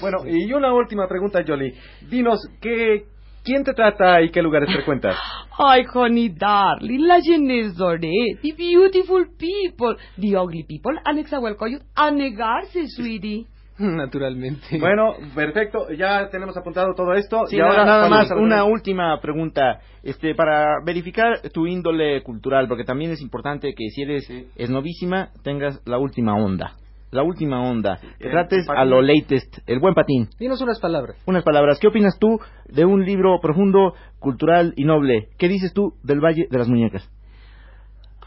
Bueno, 0.00 0.18
y 0.26 0.52
una 0.52 0.72
última 0.74 1.06
pregunta, 1.06 1.42
Yoli. 1.42 1.74
Dinos, 2.10 2.40
¿qué, 2.60 3.04
¿quién 3.44 3.64
te 3.64 3.72
trata 3.74 4.20
y 4.22 4.30
qué 4.30 4.42
lugares 4.42 4.72
frecuentas? 4.72 5.16
Ay, 5.58 5.84
honey 5.92 6.30
darling, 6.30 7.06
la 7.06 7.20
jeunesse 7.20 7.76
dorée, 7.76 8.36
the 8.42 8.52
beautiful 8.52 9.26
people, 9.38 9.96
the 10.18 10.36
ugly 10.36 10.64
people, 10.64 10.98
Alexa 11.04 11.38
Huelcoyot, 11.38 11.82
a 11.94 12.10
negarse, 12.10 12.88
sweetie. 12.88 13.46
Naturalmente. 13.78 14.78
bueno, 14.78 15.14
perfecto. 15.34 15.90
Ya 15.96 16.28
tenemos 16.30 16.56
apuntado 16.56 16.94
todo 16.94 17.14
esto. 17.14 17.46
Sí, 17.46 17.56
y 17.56 17.60
ahora 17.60 17.84
nada 17.84 18.08
más, 18.08 18.30
una 18.30 18.64
última 18.64 19.18
pregunta, 19.20 19.80
este, 20.02 20.34
para 20.34 20.76
verificar 20.84 21.40
tu 21.52 21.66
índole 21.66 22.22
cultural, 22.22 22.68
porque 22.68 22.84
también 22.84 23.10
es 23.12 23.20
importante 23.22 23.72
que 23.74 23.88
si 23.90 24.02
eres 24.02 24.26
Sí. 24.26 24.46
esnovísima, 24.56 25.30
tengas 25.42 25.80
la 25.86 25.98
última 25.98 26.34
onda. 26.34 26.72
La 27.12 27.22
última 27.22 27.60
onda. 27.62 27.98
Que 28.18 28.30
trates 28.30 28.66
patín. 28.66 28.80
a 28.80 28.84
lo 28.86 29.02
latest, 29.02 29.58
el 29.66 29.80
buen 29.80 29.92
patín. 29.92 30.28
Dinos 30.38 30.62
unas 30.62 30.80
palabras. 30.80 31.22
Unas 31.26 31.44
palabras. 31.44 31.78
¿Qué 31.78 31.88
opinas 31.88 32.18
tú 32.18 32.40
de 32.66 32.86
un 32.86 33.04
libro 33.04 33.38
profundo, 33.38 33.92
cultural 34.18 34.72
y 34.76 34.84
noble? 34.84 35.28
¿Qué 35.38 35.46
dices 35.46 35.74
tú 35.74 35.92
del 36.02 36.20
Valle 36.20 36.46
de 36.50 36.58
las 36.58 36.68
Muñecas? 36.68 37.06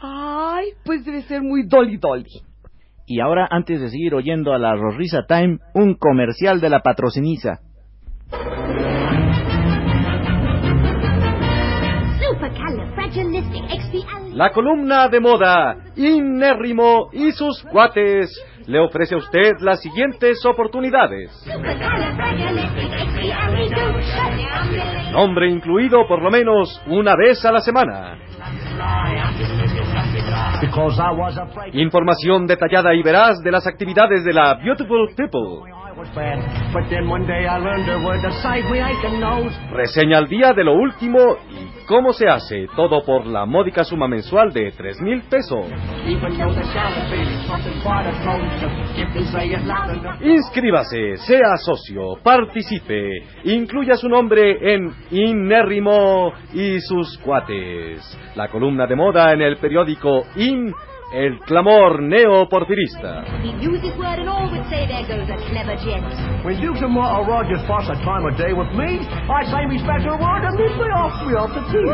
Ay, 0.00 0.68
pues 0.84 1.04
debe 1.04 1.22
ser 1.22 1.42
muy 1.42 1.66
dolly 1.66 1.96
dolly. 1.96 2.30
Y 3.08 3.18
ahora, 3.18 3.48
antes 3.50 3.80
de 3.80 3.90
seguir 3.90 4.14
oyendo 4.14 4.52
a 4.52 4.58
la 4.58 4.76
Rorrisa 4.76 5.24
Time, 5.26 5.58
un 5.74 5.94
comercial 5.94 6.60
de 6.60 6.70
la 6.70 6.80
patrociniza. 6.80 7.58
La 14.32 14.52
columna 14.52 15.08
de 15.08 15.20
moda, 15.20 15.76
Inérrimo 15.96 17.08
y 17.12 17.32
sus 17.32 17.62
cuates, 17.64 18.30
le 18.66 18.80
ofrece 18.80 19.14
a 19.14 19.18
usted 19.18 19.52
las 19.60 19.80
siguientes 19.80 20.44
oportunidades. 20.44 21.30
Nombre 25.12 25.48
incluido 25.48 26.06
por 26.06 26.22
lo 26.22 26.30
menos 26.30 26.82
una 26.86 27.14
vez 27.16 27.44
a 27.44 27.52
la 27.52 27.60
semana. 27.60 28.18
Información 31.72 32.46
detallada 32.46 32.94
y 32.94 33.02
veraz 33.02 33.38
de 33.42 33.50
las 33.50 33.66
actividades 33.66 34.24
de 34.24 34.32
la 34.32 34.54
Beautiful 34.54 35.08
People. 35.16 35.72
Reseña 39.72 40.18
al 40.18 40.28
día 40.28 40.52
de 40.52 40.64
lo 40.64 40.74
último 40.74 41.36
cómo 41.86 42.12
se 42.12 42.28
hace, 42.28 42.66
todo 42.76 43.02
por 43.04 43.26
la 43.26 43.46
módica 43.46 43.84
suma 43.84 44.08
mensual 44.08 44.52
de 44.52 44.72
tres 44.72 45.00
mil 45.00 45.22
pesos. 45.22 45.66
Inscríbase, 50.22 51.16
sea 51.18 51.56
socio, 51.56 52.16
participe, 52.22 53.08
incluya 53.44 53.94
su 53.94 54.08
nombre 54.08 54.74
en 54.74 54.92
Inérrimo 55.10 56.32
y 56.52 56.80
sus 56.80 57.18
cuates. 57.18 58.18
La 58.34 58.48
columna 58.48 58.86
de 58.86 58.96
moda 58.96 59.32
en 59.32 59.42
el 59.42 59.56
periódico 59.56 60.24
In, 60.36 60.72
el 61.12 61.38
clamor 61.40 62.02
neoporfirista. 62.02 63.24
The 63.42 63.52
music 63.54 63.96
word 63.96 64.18
and 64.18 64.28
all 64.28 64.50
would 64.50 64.68
say 64.68 64.86
there 64.86 65.06
goes 65.06 65.30
a 65.30 65.36
clever 65.48 65.76
gent. 65.78 66.04
When 66.44 66.58
you 66.58 66.74
some 66.80 66.90
more 66.92 67.24
Rogers 67.24 67.62
pass 67.66 67.88
a 67.88 67.94
time 68.02 68.26
of 68.26 68.36
day 68.36 68.52
with 68.52 68.68
me, 68.74 68.98
I 69.30 69.44
say 69.46 69.64
me 69.66 69.78
special 69.78 70.18
word 70.18 70.42
and 70.44 70.56
me 70.58 70.68
say 70.74 70.90
off 70.90 71.24
me 71.26 71.34
off 71.34 71.54
the 71.54 71.60
tea. 71.70 71.86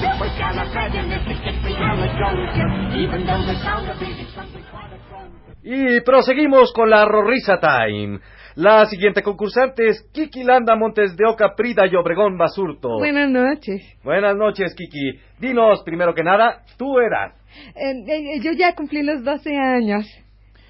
Supercalifragilisticexpialidocious. 0.00 2.96
Even 2.96 3.26
though 3.26 3.44
the 3.44 3.56
sound 3.60 3.90
of 3.90 4.00
it 4.00 4.16
is 4.20 4.32
something 4.34 4.64
quite 4.72 4.90
atrocious. 4.92 5.32
Y 5.64 6.00
proseguimos 6.00 6.72
con 6.72 6.88
la 6.90 7.04
Rorrisa 7.04 7.60
Time. 7.60 8.20
La 8.56 8.86
siguiente 8.86 9.22
concursante 9.22 9.88
es 9.88 10.08
Kiki 10.12 10.44
Landa 10.44 10.76
Montes 10.76 11.16
de 11.16 11.26
Oca, 11.26 11.54
Prida 11.56 11.86
y 11.90 11.96
Obregón 11.96 12.38
Basurto. 12.38 12.98
Buenas 12.98 13.28
noches. 13.28 13.82
Buenas 14.04 14.36
noches, 14.36 14.74
Kiki. 14.76 15.18
Dinos, 15.40 15.82
primero 15.84 16.14
que 16.14 16.22
nada, 16.22 16.62
tu 16.78 16.98
edad. 17.00 17.32
Eh, 17.74 18.04
eh, 18.06 18.40
yo 18.40 18.52
ya 18.52 18.74
cumplí 18.76 19.02
los 19.02 19.24
12 19.24 19.56
años. 19.56 20.06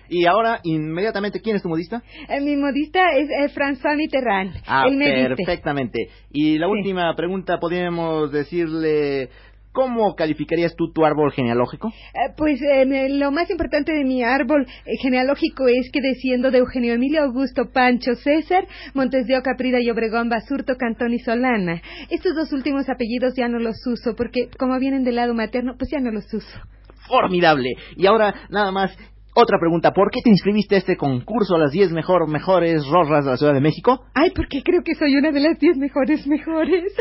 Y 0.09 0.27
ahora, 0.27 0.61
inmediatamente, 0.63 1.41
¿quién 1.43 1.57
es 1.57 1.63
tu 1.63 1.69
modista? 1.69 2.03
Eh, 2.29 2.41
mi 2.41 2.57
modista 2.57 3.01
es 3.17 3.29
eh, 3.29 3.49
François 3.55 3.97
Mitterrand. 3.97 4.55
Ah, 4.67 4.85
Él 4.87 4.97
me 4.97 5.15
viste. 5.15 5.37
perfectamente. 5.37 6.09
Y 6.31 6.57
la 6.59 6.67
Sí. 6.67 6.73
última 6.73 7.15
pregunta, 7.17 7.59
podríamos 7.59 8.33
decirle, 8.33 9.29
¿cómo 9.75 10.15
calificarías 10.15 10.75
tú 10.77 10.93
tu 10.93 11.05
árbol 11.05 11.33
genealógico? 11.33 11.89
Eh, 11.89 12.33
pues 12.37 12.63
eh, 12.63 13.09
lo 13.11 13.31
más 13.33 13.51
importante 13.51 13.93
de 13.93 14.05
mi 14.05 14.23
árbol 14.23 14.67
eh, 14.87 14.97
genealógico 15.03 15.67
es 15.69 15.91
que 15.93 16.01
desciendo 16.01 16.51
de 16.51 16.59
Eugenio 16.59 16.95
Emilio 16.95 17.23
Augusto 17.23 17.71
Pancho 17.73 18.15
César, 18.15 18.67
Montes 18.95 19.27
de 19.27 19.37
Oca, 19.37 19.57
Prida 19.59 19.81
y 19.81 19.91
Obregón, 19.91 20.31
Basurto, 20.31 20.77
Cantón 20.77 21.13
y 21.13 21.19
Solana. 21.19 21.83
Estos 22.09 22.35
dos 22.35 22.53
últimos 22.53 22.89
apellidos 22.89 23.35
ya 23.37 23.49
no 23.49 23.59
los 23.59 23.85
uso 23.87 24.15
porque 24.17 24.49
como 24.57 24.79
vienen 24.79 25.03
del 25.03 25.17
lado 25.17 25.35
materno, 25.35 25.75
pues 25.77 25.91
ya 25.91 25.99
no 25.99 26.13
los 26.13 26.33
uso. 26.33 26.61
Formidable. 27.09 27.75
Y 27.97 28.07
ahora, 28.07 28.35
nada 28.49 28.71
más, 28.71 28.97
Otra 29.37 29.59
pregunta, 29.59 29.91
¿por 29.91 30.13
qué 30.13 30.21
te 30.23 30.31
inscribiste 30.31 30.77
a 30.77 30.79
este 30.79 30.97
concurso 30.97 31.57
a 31.57 31.59
las 31.59 31.73
10 31.73 31.91
mejor, 31.91 32.29
mejores 32.29 32.87
rorras 32.87 33.25
de 33.25 33.33
la 33.33 33.37
Ciudad 33.37 33.53
de 33.53 33.61
México? 33.61 34.05
Ay, 34.15 34.31
porque 34.31 34.63
creo 34.63 34.83
que 34.85 34.95
soy 34.95 35.17
una 35.17 35.33
de 35.33 35.41
las 35.41 35.59
diez 35.59 35.77
mejores 35.77 36.25
mejores. 36.29 36.95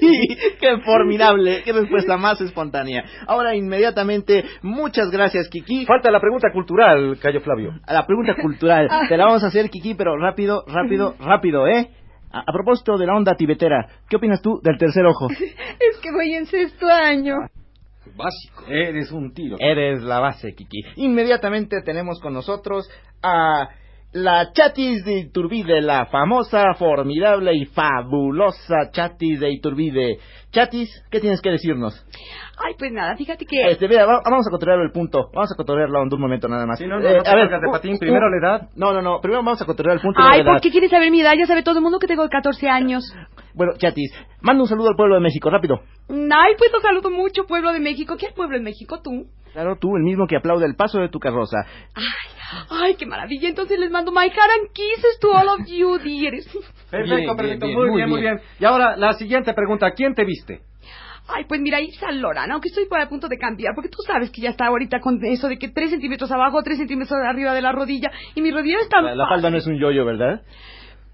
¡Qué 0.00 0.78
formidable! 0.82 1.62
¡Qué 1.62 1.74
respuesta 1.74 2.16
más 2.16 2.40
espontánea! 2.40 3.04
Ahora, 3.26 3.54
inmediatamente, 3.54 4.42
muchas 4.62 5.10
gracias, 5.10 5.50
Kiki. 5.50 5.84
Falta 5.84 6.10
la 6.10 6.18
pregunta 6.18 6.48
cultural, 6.50 7.18
Cayo 7.20 7.42
Flavio. 7.42 7.74
La 7.86 8.06
pregunta 8.06 8.36
cultural. 8.40 8.88
Te 9.06 9.18
la 9.18 9.26
vamos 9.26 9.44
a 9.44 9.48
hacer, 9.48 9.68
Kiki, 9.68 9.92
pero 9.92 10.16
rápido, 10.16 10.64
rápido, 10.66 11.14
rápido, 11.20 11.66
¿eh? 11.68 11.90
A, 12.32 12.40
a 12.40 12.52
propósito 12.54 12.96
de 12.96 13.04
la 13.04 13.14
onda 13.14 13.34
tibetera, 13.34 13.86
¿qué 14.08 14.16
opinas 14.16 14.40
tú 14.40 14.60
del 14.62 14.78
tercer 14.78 15.04
ojo? 15.04 15.28
es 15.30 15.98
que 16.00 16.10
voy 16.10 16.32
en 16.32 16.46
sexto 16.46 16.86
año. 16.86 17.34
Básico. 18.16 18.64
Eres 18.68 19.12
un 19.12 19.32
tiro. 19.32 19.56
Eres 19.58 20.02
la 20.02 20.20
base, 20.20 20.54
Kiki. 20.54 20.80
Inmediatamente 20.96 21.82
tenemos 21.82 22.20
con 22.20 22.32
nosotros 22.32 22.88
a 23.22 23.68
la 24.12 24.52
Chatis 24.52 25.04
de 25.04 25.18
Iturbide, 25.20 25.80
la 25.82 26.06
famosa, 26.06 26.74
formidable 26.74 27.54
y 27.54 27.66
fabulosa 27.66 28.90
Chatis 28.90 29.38
de 29.38 29.52
Iturbide. 29.52 30.18
Chatis, 30.50 30.90
¿qué 31.10 31.20
tienes 31.20 31.40
que 31.40 31.50
decirnos? 31.50 31.94
Ay, 32.58 32.74
pues 32.76 32.90
nada, 32.92 33.16
fíjate 33.16 33.46
que... 33.46 33.70
Este, 33.70 33.88
mira, 33.88 34.04
va- 34.04 34.20
vamos 34.24 34.46
a 34.46 34.50
cotorrear 34.50 34.80
el 34.80 34.90
punto. 34.90 35.30
Vamos 35.32 35.50
a 35.52 35.56
onda 36.00 36.16
un 36.16 36.20
momento 36.20 36.48
nada 36.48 36.66
más. 36.66 36.78
Sí, 36.78 36.86
no, 36.86 36.98
no, 36.98 37.08
no 37.08 37.22
te 37.22 37.24
salgas 37.24 37.60
de 37.60 37.68
patín. 37.70 37.98
Primero 37.98 38.28
la 38.28 38.36
edad. 38.36 38.68
No, 38.74 38.92
no, 38.92 39.00
no. 39.00 39.20
Primero 39.20 39.44
vamos 39.44 39.62
a 39.62 39.64
cotorrear 39.64 39.96
el 39.96 40.02
punto 40.02 40.20
de 40.20 40.28
la 40.28 40.34
Ay. 40.34 40.44
¿por 40.44 40.60
qué 40.60 40.70
quieres 40.70 40.90
saber 40.90 41.10
mi 41.10 41.20
edad? 41.20 41.34
Ya 41.38 41.46
sabe 41.46 41.62
todo 41.62 41.76
el 41.78 41.82
mundo 41.82 41.98
que 42.00 42.08
tengo 42.08 42.28
14 42.28 42.68
años. 42.68 43.04
Bueno, 43.54 43.74
Chatis, 43.78 44.12
manda 44.40 44.62
un 44.62 44.68
saludo 44.68 44.88
al 44.88 44.96
pueblo 44.96 45.14
de 45.14 45.20
México, 45.20 45.50
rápido. 45.50 45.80
Ay, 46.08 46.54
pues 46.58 46.70
los 46.72 46.82
saludo 46.82 47.10
mucho, 47.10 47.46
pueblo 47.46 47.72
de 47.72 47.80
México. 47.80 48.16
¿Qué 48.18 48.28
pueblo 48.34 48.58
de 48.58 48.64
México 48.64 49.00
tú? 49.02 49.26
Claro, 49.52 49.76
tú, 49.80 49.96
el 49.96 50.02
mismo 50.02 50.26
que 50.26 50.36
aplaude 50.36 50.66
el 50.66 50.76
paso 50.76 50.98
de 50.98 51.08
tu 51.08 51.18
carroza. 51.18 51.58
Ay, 51.94 52.04
ay, 52.70 52.94
qué 52.96 53.06
maravilla. 53.06 53.48
Entonces 53.48 53.78
les 53.78 53.90
mando 53.90 54.12
my 54.12 54.28
heart 54.28 54.50
and 54.60 54.72
kisses 54.72 55.18
to 55.20 55.30
all 55.32 55.48
of 55.48 55.66
you, 55.66 55.98
dears. 55.98 56.46
Perfecto, 56.90 57.16
Bien, 57.16 57.36
perfecto. 57.36 57.66
bien, 57.66 57.78
muy, 57.78 57.96
bien, 57.96 58.08
muy 58.08 58.20
bien. 58.20 58.40
Y 58.58 58.64
ahora 58.64 58.96
la 58.96 59.12
siguiente 59.12 59.52
pregunta. 59.54 59.90
¿Quién 59.92 60.14
te 60.14 60.24
viste? 60.24 60.60
Ay, 61.32 61.44
pues 61.46 61.60
mira, 61.60 61.78
Saint 62.00 62.20
Laurent, 62.20 62.50
aunque 62.50 62.68
estoy 62.68 62.86
por 62.86 63.00
a 63.00 63.08
punto 63.08 63.28
de 63.28 63.38
cambiar, 63.38 63.72
porque 63.76 63.88
tú 63.88 63.98
sabes 64.04 64.30
que 64.30 64.40
ya 64.40 64.50
está 64.50 64.66
ahorita 64.66 64.98
con 64.98 65.24
eso 65.24 65.46
de 65.46 65.58
que 65.58 65.68
tres 65.68 65.90
centímetros 65.90 66.32
abajo, 66.32 66.60
tres 66.64 66.78
centímetros 66.78 67.12
arriba 67.24 67.54
de 67.54 67.62
la 67.62 67.70
rodilla, 67.70 68.10
y 68.34 68.42
mi 68.42 68.50
rodilla 68.50 68.78
está... 68.80 69.00
La, 69.00 69.14
la 69.14 69.28
falda 69.28 69.48
no 69.48 69.56
es 69.58 69.66
un 69.68 69.78
yoyo, 69.78 70.04
¿verdad? 70.04 70.42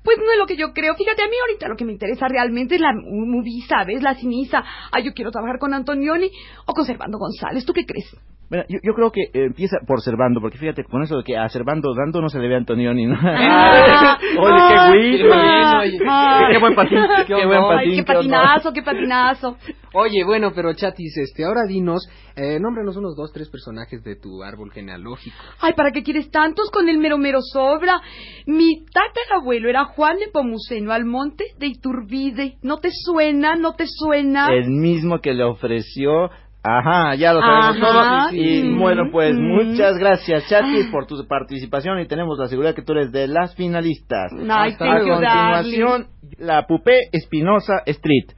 Pues 0.02 0.16
no 0.18 0.32
es 0.32 0.38
lo 0.38 0.46
que 0.46 0.56
yo 0.56 0.72
creo. 0.72 0.94
Fíjate, 0.94 1.22
a 1.22 1.26
mí 1.26 1.34
ahorita 1.48 1.68
lo 1.68 1.76
que 1.76 1.84
me 1.84 1.92
interesa 1.92 2.28
realmente 2.28 2.76
es 2.76 2.80
la 2.80 2.92
movie, 2.94 3.60
¿sabes? 3.68 4.02
La 4.02 4.14
ceniza. 4.14 4.62
Ay, 4.92 5.04
yo 5.04 5.12
quiero 5.12 5.32
trabajar 5.32 5.58
con 5.58 5.74
Antonioni 5.74 6.30
o 6.64 6.72
con 6.72 6.86
Servando 6.86 7.18
González. 7.18 7.66
¿Tú 7.66 7.72
qué 7.72 7.84
crees? 7.84 8.16
Bueno, 8.48 8.64
yo, 8.68 8.78
yo 8.82 8.94
creo 8.94 9.10
que 9.10 9.22
eh, 9.22 9.46
empieza 9.46 9.78
por 9.86 10.00
Servando, 10.00 10.40
porque 10.40 10.58
fíjate, 10.58 10.84
con 10.84 11.02
eso 11.02 11.16
de 11.16 11.24
que 11.24 11.36
a 11.36 11.48
Servando 11.48 11.92
dando 11.94 12.20
no 12.20 12.28
se 12.28 12.38
le 12.38 12.46
ve 12.46 12.54
a 12.54 12.58
Antonioni, 12.58 13.06
¿no? 13.06 13.16
Ah, 13.20 14.18
Oye, 14.38 14.56
qué 14.68 14.74
ay, 14.78 15.22
güey, 15.22 15.30
ah, 15.34 15.82
ah. 16.08 16.48
Qué 16.52 16.58
buen 16.58 16.74
patín. 16.74 16.98
Qué 17.26 17.34
buen 17.34 17.58
Ay, 17.58 17.76
patín, 17.76 17.90
qué 17.90 17.96
qué 17.96 18.04
patinazo, 18.04 18.72
qué 18.72 18.82
patinazo. 18.82 19.56
Oye, 19.94 20.24
bueno, 20.24 20.52
pero 20.54 20.74
Chatis, 20.74 21.16
este, 21.16 21.44
ahora 21.44 21.62
dinos, 21.66 22.08
eh, 22.36 22.60
nómbranos 22.60 22.96
unos 22.96 23.16
dos, 23.16 23.32
tres 23.32 23.48
personajes 23.48 24.04
de 24.04 24.14
tu 24.14 24.42
árbol 24.42 24.70
genealógico. 24.70 25.36
Ay, 25.60 25.72
¿para 25.74 25.90
qué 25.90 26.02
quieres 26.02 26.30
tantos 26.30 26.70
con 26.70 26.88
el 26.88 26.98
mero 26.98 27.18
mero 27.18 27.38
sobra? 27.40 28.00
Mi 28.46 28.84
tatarabuelo 28.84 29.68
era 29.68 29.86
Juan 29.86 30.18
Nepomuceno 30.18 30.92
Almonte 30.92 31.46
de 31.58 31.66
Iturbide. 31.66 32.58
¿No 32.62 32.76
te 32.76 32.90
suena? 32.92 33.56
¿No 33.56 33.74
te 33.74 33.86
suena? 33.88 34.52
El 34.52 34.70
mismo 34.70 35.20
que 35.20 35.32
le 35.32 35.44
ofreció. 35.44 36.30
Ajá, 36.68 37.14
ya 37.14 37.32
lo 37.32 37.40
sabemos 37.40 37.76
Ajá, 37.76 38.26
todo. 38.28 38.36
Y 38.36 38.62
mm, 38.64 38.78
bueno, 38.80 39.04
pues 39.12 39.36
mm. 39.36 39.40
muchas 39.40 39.96
gracias, 39.98 40.48
Chatis, 40.48 40.88
por 40.88 41.06
tu 41.06 41.24
participación 41.28 42.00
y 42.00 42.08
tenemos 42.08 42.36
la 42.38 42.48
seguridad 42.48 42.74
que 42.74 42.82
tú 42.82 42.92
eres 42.92 43.12
de 43.12 43.28
las 43.28 43.54
finalistas. 43.54 44.32
Ay, 44.50 44.72
a 44.72 44.76
thank 44.76 45.00
you, 45.00 45.12
continuación, 45.12 46.06
la 46.38 46.66
Pupé 46.66 47.02
Espinosa 47.12 47.82
Street. 47.86 48.32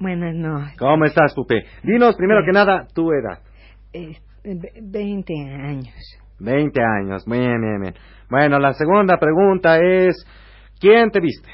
Buenas 0.00 0.34
noches. 0.34 0.76
¿Cómo 0.78 1.04
estás, 1.04 1.32
Pupe? 1.34 1.64
Dinos 1.84 2.16
primero 2.16 2.40
que 2.44 2.50
nada 2.52 2.88
tu 2.92 3.10
edad. 3.12 3.38
Ve- 3.92 4.72
20 4.82 5.32
años. 5.62 5.94
20 6.40 6.80
años. 6.82 7.24
Bien, 7.24 7.60
bien, 7.60 7.80
bien. 7.80 7.94
Bueno, 8.28 8.58
la 8.58 8.72
segunda 8.72 9.16
pregunta 9.18 9.78
es, 9.78 10.26
¿quién 10.80 11.10
te 11.10 11.20
viste? 11.20 11.48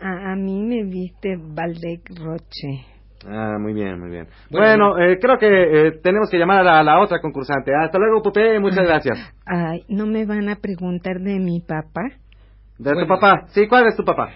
A, 0.00 0.32
a 0.32 0.36
mí 0.36 0.62
me 0.62 0.84
viste 0.84 1.36
Valdec 1.36 2.08
Roche. 2.20 2.89
Ah, 3.26 3.58
muy 3.60 3.74
bien, 3.74 4.00
muy 4.00 4.10
bien. 4.10 4.28
Bueno, 4.50 4.94
Bueno, 4.94 4.98
eh, 4.98 5.18
creo 5.20 5.38
que 5.38 5.46
eh, 5.48 5.92
tenemos 6.02 6.30
que 6.30 6.38
llamar 6.38 6.60
a 6.60 6.62
la, 6.62 6.80
a 6.80 6.82
la 6.82 7.00
otra 7.00 7.20
concursante. 7.20 7.72
Hasta 7.74 7.98
luego, 7.98 8.22
Pupe. 8.22 8.58
Muchas 8.60 8.86
gracias. 8.86 9.18
Ay, 9.44 9.84
¿no 9.88 10.06
me 10.06 10.24
van 10.24 10.48
a 10.48 10.56
preguntar 10.56 11.20
de 11.20 11.38
mi 11.38 11.60
papá? 11.60 12.02
¿De 12.78 12.92
tu 12.94 13.06
papá? 13.06 13.44
Sí, 13.48 13.66
¿cuál 13.68 13.86
es 13.88 13.96
tu 13.96 14.04
papá? 14.04 14.30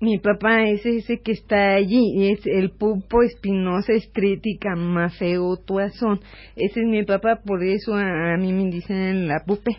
Mi 0.00 0.18
papá 0.18 0.62
es 0.62 0.86
ese 0.86 1.20
que 1.20 1.32
está 1.32 1.74
allí, 1.74 2.30
es 2.30 2.46
el 2.46 2.70
Pupo 2.70 3.22
Espinosa 3.22 3.92
Estrética 3.92 4.76
Mafeo 4.76 5.56
Tuazón. 5.56 6.20
Ese 6.54 6.80
es 6.80 6.86
mi 6.86 7.04
papá, 7.04 7.40
por 7.44 7.64
eso 7.64 7.94
a, 7.94 8.34
a 8.34 8.36
mí 8.36 8.52
me 8.52 8.70
dicen 8.70 9.26
la 9.26 9.42
Pupe. 9.44 9.72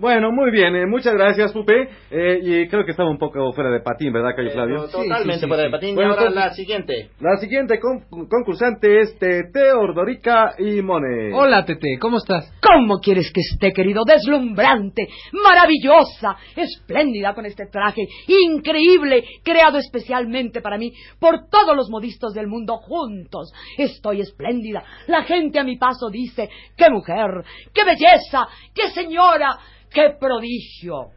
Bueno, 0.00 0.30
muy 0.30 0.52
bien. 0.52 0.76
eh, 0.76 0.86
muchas 0.86 1.12
gracias, 1.14 1.52
Pupe. 1.52 1.88
Eh, 2.12 2.38
y 2.40 2.68
creo 2.68 2.84
que 2.84 2.92
estaba 2.92 3.10
un 3.10 3.18
poco 3.18 3.52
fuera 3.52 3.68
de 3.68 3.80
patín, 3.80 4.12
¿verdad, 4.12 4.30
Cayo 4.36 4.50
Flavio? 4.52 4.82
Totalmente 4.88 5.34
sí, 5.34 5.40
sí, 5.40 5.46
fuera 5.48 5.64
de 5.64 5.70
patín. 5.70 5.94
Bueno, 5.96 6.10
y 6.10 6.12
ahora 6.12 6.28
entonces- 6.28 6.44
la 6.50 6.54
siguiente. 6.54 7.10
La 7.20 7.36
siguiente 7.38 7.80
con- 7.80 8.04
concursante 8.28 9.00
es 9.00 9.18
Tete 9.18 9.72
Ordorica 9.72 10.54
y 10.56 10.82
Mone. 10.82 11.34
Hola, 11.34 11.64
Tete, 11.64 11.98
¿cómo 12.00 12.18
estás? 12.18 12.48
¿Cómo 12.62 12.98
quieres 13.00 13.32
que 13.34 13.40
esté, 13.40 13.72
querido? 13.72 14.04
Deslumbrante, 14.06 15.08
maravillosa, 15.32 16.36
espléndida 16.54 17.34
con 17.34 17.44
este 17.44 17.66
traje, 17.66 18.06
increíble, 18.28 19.24
creado 19.42 19.78
especialmente 19.78 20.60
para 20.60 20.78
mí 20.78 20.92
por 21.18 21.48
todos 21.50 21.74
los 21.74 21.90
modistas 21.90 22.32
del 22.34 22.46
mundo 22.46 22.76
juntos. 22.76 23.52
Estoy 23.76 24.20
espléndida. 24.20 24.84
La 25.08 25.24
gente 25.24 25.58
a 25.58 25.64
mi 25.64 25.76
paso 25.76 26.08
dice, 26.08 26.48
qué 26.76 26.88
mujer, 26.88 27.42
qué 27.74 27.84
belleza, 27.84 28.46
qué 28.72 28.90
señora, 28.90 29.58
qué 29.92 30.14
prodigio. 30.18 31.10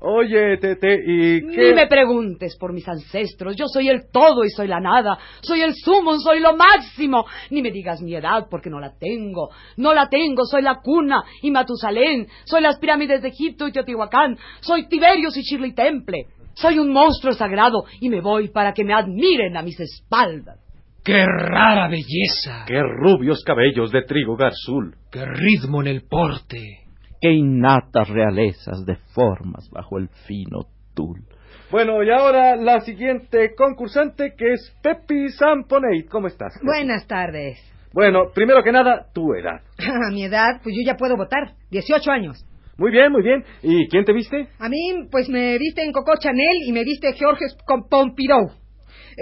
Oye, 0.00 0.58
Tete, 0.58 0.94
¿y 1.04 1.42
Ni 1.42 1.56
qué? 1.56 1.74
me 1.74 1.88
preguntes 1.88 2.56
por 2.56 2.72
mis 2.72 2.86
ancestros. 2.88 3.56
Yo 3.56 3.66
soy 3.66 3.88
el 3.88 4.08
todo 4.12 4.44
y 4.44 4.50
soy 4.50 4.68
la 4.68 4.78
nada. 4.78 5.18
Soy 5.40 5.62
el 5.62 5.74
sumo, 5.74 6.20
soy 6.20 6.38
lo 6.38 6.54
máximo. 6.56 7.24
Ni 7.50 7.62
me 7.62 7.72
digas 7.72 8.00
mi 8.00 8.14
edad 8.14 8.46
porque 8.48 8.70
no 8.70 8.78
la 8.78 8.92
tengo. 8.96 9.50
No 9.76 9.92
la 9.92 10.08
tengo. 10.08 10.44
Soy 10.44 10.62
la 10.62 10.76
cuna 10.76 11.24
y 11.42 11.50
Matusalén. 11.50 12.28
Soy 12.44 12.62
las 12.62 12.78
pirámides 12.78 13.22
de 13.22 13.28
Egipto 13.30 13.66
y 13.66 13.72
Teotihuacán. 13.72 14.38
Soy 14.60 14.86
Tiberios 14.88 15.36
y 15.36 15.42
Shirley 15.42 15.74
Temple. 15.74 16.26
Soy 16.54 16.78
un 16.78 16.92
monstruo 16.92 17.32
sagrado 17.32 17.82
y 18.00 18.08
me 18.08 18.20
voy 18.20 18.50
para 18.50 18.72
que 18.72 18.84
me 18.84 18.94
admiren 18.94 19.56
a 19.56 19.62
mis 19.62 19.80
espaldas. 19.80 20.60
¡Qué 21.04 21.24
rara 21.24 21.88
belleza! 21.88 22.64
Qué 22.68 22.80
rubios 22.82 23.42
cabellos 23.42 23.90
de 23.90 24.02
trigo 24.02 24.36
garzul. 24.36 24.94
¡Qué 25.10 25.24
ritmo 25.24 25.80
en 25.80 25.88
el 25.88 26.02
porte! 26.02 26.87
Qué 27.20 27.32
innatas 27.32 28.08
realezas 28.08 28.84
de 28.86 28.96
formas 29.14 29.68
bajo 29.70 29.98
el 29.98 30.08
fino 30.26 30.66
tul. 30.94 31.24
Bueno, 31.70 32.02
y 32.02 32.10
ahora 32.10 32.56
la 32.56 32.80
siguiente 32.80 33.54
concursante 33.56 34.34
que 34.36 34.52
es 34.52 34.74
Pepi 34.82 35.28
Samponeit. 35.30 36.08
¿Cómo 36.08 36.28
estás? 36.28 36.54
Pepi? 36.54 36.66
Buenas 36.66 37.06
tardes. 37.06 37.58
Bueno, 37.92 38.30
primero 38.32 38.62
que 38.62 38.72
nada, 38.72 39.06
tu 39.12 39.34
edad. 39.34 39.62
A 40.08 40.10
mi 40.12 40.24
edad, 40.24 40.60
pues 40.62 40.74
yo 40.76 40.82
ya 40.86 40.96
puedo 40.96 41.16
votar. 41.16 41.54
18 41.70 42.10
años. 42.10 42.44
Muy 42.76 42.92
bien, 42.92 43.10
muy 43.10 43.22
bien. 43.22 43.44
¿Y 43.62 43.88
quién 43.88 44.04
te 44.04 44.12
viste? 44.12 44.48
A 44.60 44.68
mí, 44.68 45.08
pues 45.10 45.28
me 45.28 45.58
viste 45.58 45.82
en 45.82 45.90
Coco 45.92 46.12
Chanel 46.16 46.62
y 46.64 46.72
me 46.72 46.84
viste 46.84 47.12
Georges 47.14 47.56
con 47.66 47.88
Pompidou. 47.88 48.52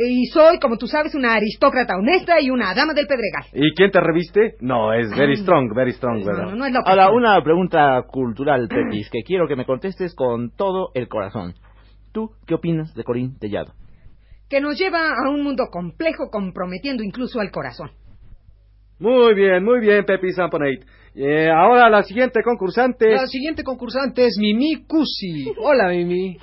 Y 0.04 0.26
soy, 0.26 0.58
como 0.58 0.76
tú 0.76 0.86
sabes, 0.86 1.14
una 1.14 1.34
aristócrata 1.34 1.96
honesta 1.96 2.40
y 2.40 2.50
una 2.50 2.74
dama 2.74 2.92
del 2.92 3.06
Pedregal. 3.06 3.44
¿Y 3.52 3.74
quién 3.74 3.90
te 3.90 4.00
reviste? 4.00 4.56
No, 4.60 4.92
es 4.92 5.10
very 5.16 5.36
strong, 5.36 5.74
very 5.74 5.92
strong, 5.92 6.24
¿verdad? 6.24 6.44
no, 6.44 6.56
no 6.56 6.66
es 6.66 6.72
lo 6.72 6.82
que 6.82 6.90
Ahora, 6.90 7.10
una 7.10 7.42
pregunta 7.42 8.02
cultural, 8.06 8.68
Pepis, 8.68 9.08
que 9.10 9.22
quiero 9.22 9.48
que 9.48 9.56
me 9.56 9.64
contestes 9.64 10.14
con 10.14 10.50
todo 10.50 10.90
el 10.94 11.08
corazón. 11.08 11.54
¿Tú 12.12 12.30
qué 12.46 12.54
opinas 12.54 12.94
de 12.94 13.04
Corín 13.04 13.38
Tellado? 13.38 13.72
que 14.48 14.60
nos 14.60 14.78
lleva 14.78 15.10
a 15.12 15.28
un 15.30 15.42
mundo 15.42 15.64
complejo, 15.70 16.30
comprometiendo 16.30 17.02
incluso 17.02 17.40
al 17.40 17.50
corazón. 17.50 17.90
Muy 18.98 19.34
bien, 19.34 19.64
muy 19.64 19.80
bien, 19.80 20.04
Pepi 20.04 20.32
Samponeit. 20.32 20.84
Eh, 21.14 21.50
ahora 21.50 21.90
la 21.90 22.02
siguiente 22.02 22.42
concursante. 22.42 23.10
La 23.10 23.26
siguiente 23.26 23.62
concursante 23.62 24.26
es 24.26 24.36
Mimi 24.38 24.84
Cusi. 24.86 25.52
Hola, 25.58 25.88
Mimi. 25.88 26.38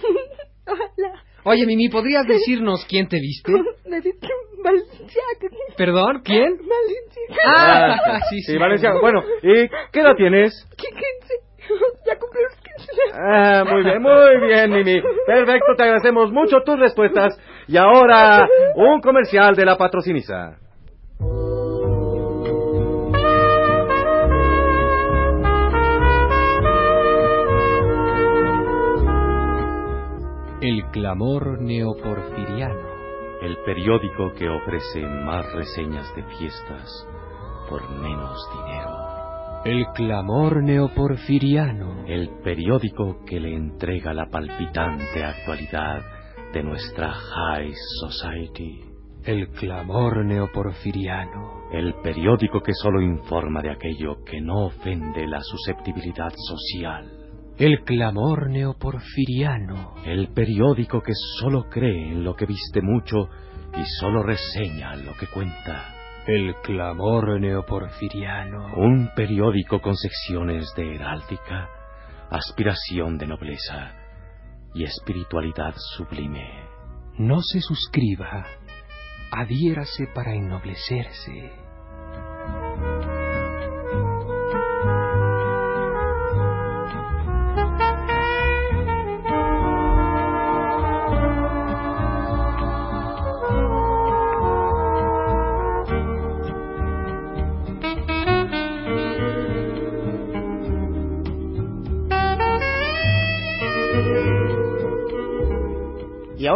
Oye, 1.45 1.65
Mimi, 1.65 1.89
¿podrías 1.89 2.25
decirnos 2.25 2.85
quién 2.87 3.07
te 3.07 3.19
viste? 3.19 3.51
Me 3.89 3.99
viste 3.99 4.27
Valenciaga. 4.63 5.55
¿Perdón? 5.77 6.21
¿Quién? 6.23 6.57
Valenciaga. 6.57 7.95
Ah, 8.05 8.19
sí, 8.29 8.41
sí. 8.41 8.53
Sí, 8.53 8.57
Valencia. 8.57 8.93
Bueno, 9.01 9.21
¿y 9.41 9.67
qué 9.91 9.99
edad 9.99 10.15
tienes? 10.15 10.67
¿Qué 10.77 10.87
quince? 10.87 11.33
Ya 12.05 12.17
cumplí 12.17 12.41
los 12.41 12.55
quince. 12.55 12.91
Ah, 13.13 13.63
muy 13.69 13.83
bien, 13.83 14.01
muy 14.01 14.47
bien, 14.47 14.71
Mimi. 14.71 15.01
Perfecto, 15.25 15.75
te 15.77 15.83
agradecemos 15.83 16.31
mucho 16.31 16.61
tus 16.65 16.77
respuestas. 16.77 17.37
Y 17.67 17.77
ahora, 17.77 18.47
un 18.75 18.99
comercial 18.99 19.55
de 19.55 19.65
la 19.65 19.77
patrociniza. 19.77 20.57
Clamor 30.91 31.61
neoporfiriano. 31.61 32.87
El 33.41 33.57
periódico 33.65 34.31
que 34.31 34.47
ofrece 34.47 35.01
más 35.01 35.51
reseñas 35.51 36.07
de 36.15 36.23
fiestas 36.37 37.05
por 37.69 37.81
menos 37.89 38.39
dinero. 38.53 38.89
El 39.65 39.85
clamor 39.93 40.63
neoporfiriano. 40.63 42.05
El 42.07 42.29
periódico 42.45 43.25
que 43.25 43.41
le 43.41 43.53
entrega 43.53 44.13
la 44.13 44.27
palpitante 44.27 45.25
actualidad 45.25 46.01
de 46.53 46.63
nuestra 46.63 47.11
High 47.11 47.73
Society. 47.99 48.79
El 49.25 49.49
clamor 49.49 50.23
neoporfiriano. 50.23 51.69
El 51.73 51.93
periódico 51.95 52.61
que 52.61 52.73
solo 52.73 53.01
informa 53.01 53.61
de 53.61 53.71
aquello 53.71 54.23
que 54.23 54.39
no 54.39 54.67
ofende 54.67 55.27
la 55.27 55.41
susceptibilidad 55.41 56.31
social. 56.37 57.22
El 57.57 57.83
clamor 57.83 58.49
neoporfiriano. 58.49 59.93
El 60.03 60.29
periódico 60.29 61.01
que 61.01 61.13
solo 61.39 61.69
cree 61.69 62.11
en 62.11 62.23
lo 62.23 62.35
que 62.35 62.47
viste 62.47 62.81
mucho 62.81 63.29
y 63.77 63.85
solo 63.99 64.23
reseña 64.23 64.95
lo 64.95 65.13
que 65.13 65.27
cuenta. 65.27 65.93
El 66.25 66.55
clamor 66.63 67.39
neoporfiriano. 67.39 68.73
Un 68.75 69.11
periódico 69.15 69.81
con 69.81 69.95
secciones 69.95 70.73
de 70.75 70.95
heráldica, 70.95 71.69
aspiración 72.31 73.19
de 73.19 73.27
nobleza 73.27 73.91
y 74.73 74.85
espiritualidad 74.85 75.75
sublime. 75.95 76.49
No 77.19 77.39
se 77.39 77.61
suscriba. 77.61 78.47
Adhiérase 79.31 80.07
para 80.15 80.33
ennoblecerse. 80.33 81.62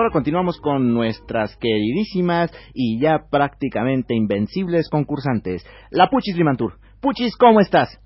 Ahora 0.08 0.14
continuamos 0.14 0.58
con 0.62 0.94
nuestras 0.94 1.58
queridísimas 1.58 2.52
y 2.74 3.00
ya 3.02 3.26
prácticamente 3.30 4.16
invencibles 4.16 4.90
concursantes. 4.90 5.66
La 5.90 6.10
Puchis 6.10 6.38
Limantur. 6.38 6.80
Puchis, 7.02 7.36
¿cómo 7.36 7.60
estás? 7.60 8.00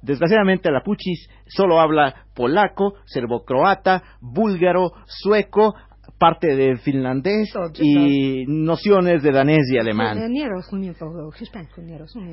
Desgraciadamente 0.00 0.70
la 0.70 0.82
Puchis 0.84 1.28
solo 1.48 1.80
habla 1.80 2.26
polaco, 2.36 2.94
serbocroata, 3.06 4.04
búlgaro, 4.20 4.92
sueco, 5.06 5.74
parte 6.18 6.56
de 6.56 6.76
finlandés 6.78 7.52
y 7.80 8.44
nociones 8.46 9.22
de 9.22 9.32
danés 9.32 9.70
y 9.72 9.78
alemán. 9.78 10.18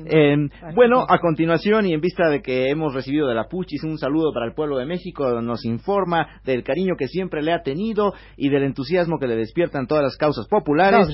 Eh, 0.06 0.36
bueno, 0.74 1.04
a 1.08 1.18
continuación 1.18 1.86
y 1.86 1.92
en 1.92 2.00
vista 2.00 2.28
de 2.28 2.42
que 2.42 2.70
hemos 2.70 2.94
recibido 2.94 3.28
de 3.28 3.34
la 3.34 3.48
Puchis 3.48 3.84
un 3.84 3.98
saludo 3.98 4.32
para 4.32 4.46
el 4.46 4.54
pueblo 4.54 4.78
de 4.78 4.86
México, 4.86 5.40
nos 5.40 5.64
informa 5.64 6.40
del 6.44 6.62
cariño 6.64 6.94
que 6.98 7.08
siempre 7.08 7.42
le 7.42 7.52
ha 7.52 7.62
tenido 7.62 8.12
y 8.36 8.48
del 8.48 8.64
entusiasmo 8.64 9.18
que 9.18 9.26
le 9.26 9.36
despiertan 9.36 9.86
todas 9.86 10.04
las 10.04 10.16
causas 10.16 10.46
populares. 10.48 11.06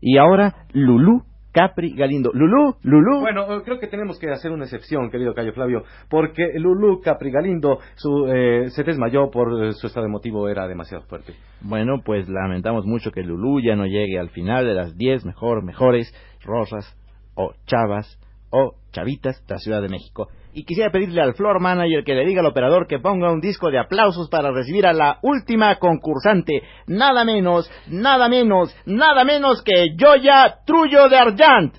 Y 0.00 0.18
ahora, 0.18 0.66
Lulú 0.72 1.22
Capri 1.56 1.94
Galindo. 1.96 2.32
Lulú, 2.34 2.76
Lulú. 2.82 3.20
Bueno, 3.20 3.50
eh, 3.50 3.62
creo 3.64 3.80
que 3.80 3.86
tenemos 3.86 4.18
que 4.18 4.30
hacer 4.30 4.52
una 4.52 4.64
excepción, 4.64 5.10
querido 5.10 5.32
Cayo 5.32 5.54
Flavio, 5.54 5.84
porque 6.10 6.52
Lulú 6.56 7.00
Capri 7.00 7.30
Galindo 7.30 7.78
su, 7.94 8.26
eh, 8.26 8.68
se 8.68 8.84
desmayó 8.84 9.30
por 9.30 9.64
eh, 9.64 9.72
su 9.72 9.86
estado 9.86 10.04
emotivo, 10.04 10.50
era 10.50 10.68
demasiado 10.68 11.04
fuerte. 11.04 11.32
Bueno, 11.62 12.02
pues 12.04 12.28
lamentamos 12.28 12.84
mucho 12.84 13.10
que 13.10 13.22
Lulú 13.22 13.62
ya 13.62 13.74
no 13.74 13.86
llegue 13.86 14.18
al 14.18 14.28
final 14.28 14.66
de 14.66 14.74
las 14.74 14.98
10 14.98 15.24
mejor, 15.24 15.64
mejores 15.64 16.12
rosas 16.44 16.94
o 17.34 17.54
chavas 17.64 18.20
o 18.50 18.74
chavitas 18.96 19.44
de 19.46 19.54
la 19.54 19.58
Ciudad 19.58 19.82
de 19.82 19.88
México. 19.88 20.28
Y 20.54 20.64
quisiera 20.64 20.90
pedirle 20.90 21.20
al 21.20 21.34
floor 21.34 21.60
manager 21.60 22.02
que 22.02 22.14
le 22.14 22.24
diga 22.24 22.40
al 22.40 22.46
operador 22.46 22.86
que 22.86 22.98
ponga 22.98 23.30
un 23.30 23.40
disco 23.40 23.70
de 23.70 23.78
aplausos 23.78 24.30
para 24.30 24.50
recibir 24.50 24.86
a 24.86 24.94
la 24.94 25.18
última 25.22 25.76
concursante, 25.76 26.62
nada 26.86 27.24
menos, 27.24 27.70
nada 27.88 28.28
menos, 28.28 28.74
nada 28.86 29.24
menos 29.24 29.62
que 29.62 29.94
Joya 30.00 30.60
Trullo 30.64 31.10
de 31.10 31.18
Argent. 31.18 31.74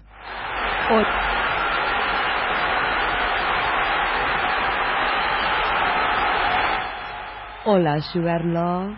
Hola, 7.65 7.99
Sugar 8.01 8.45
Love. 8.45 8.95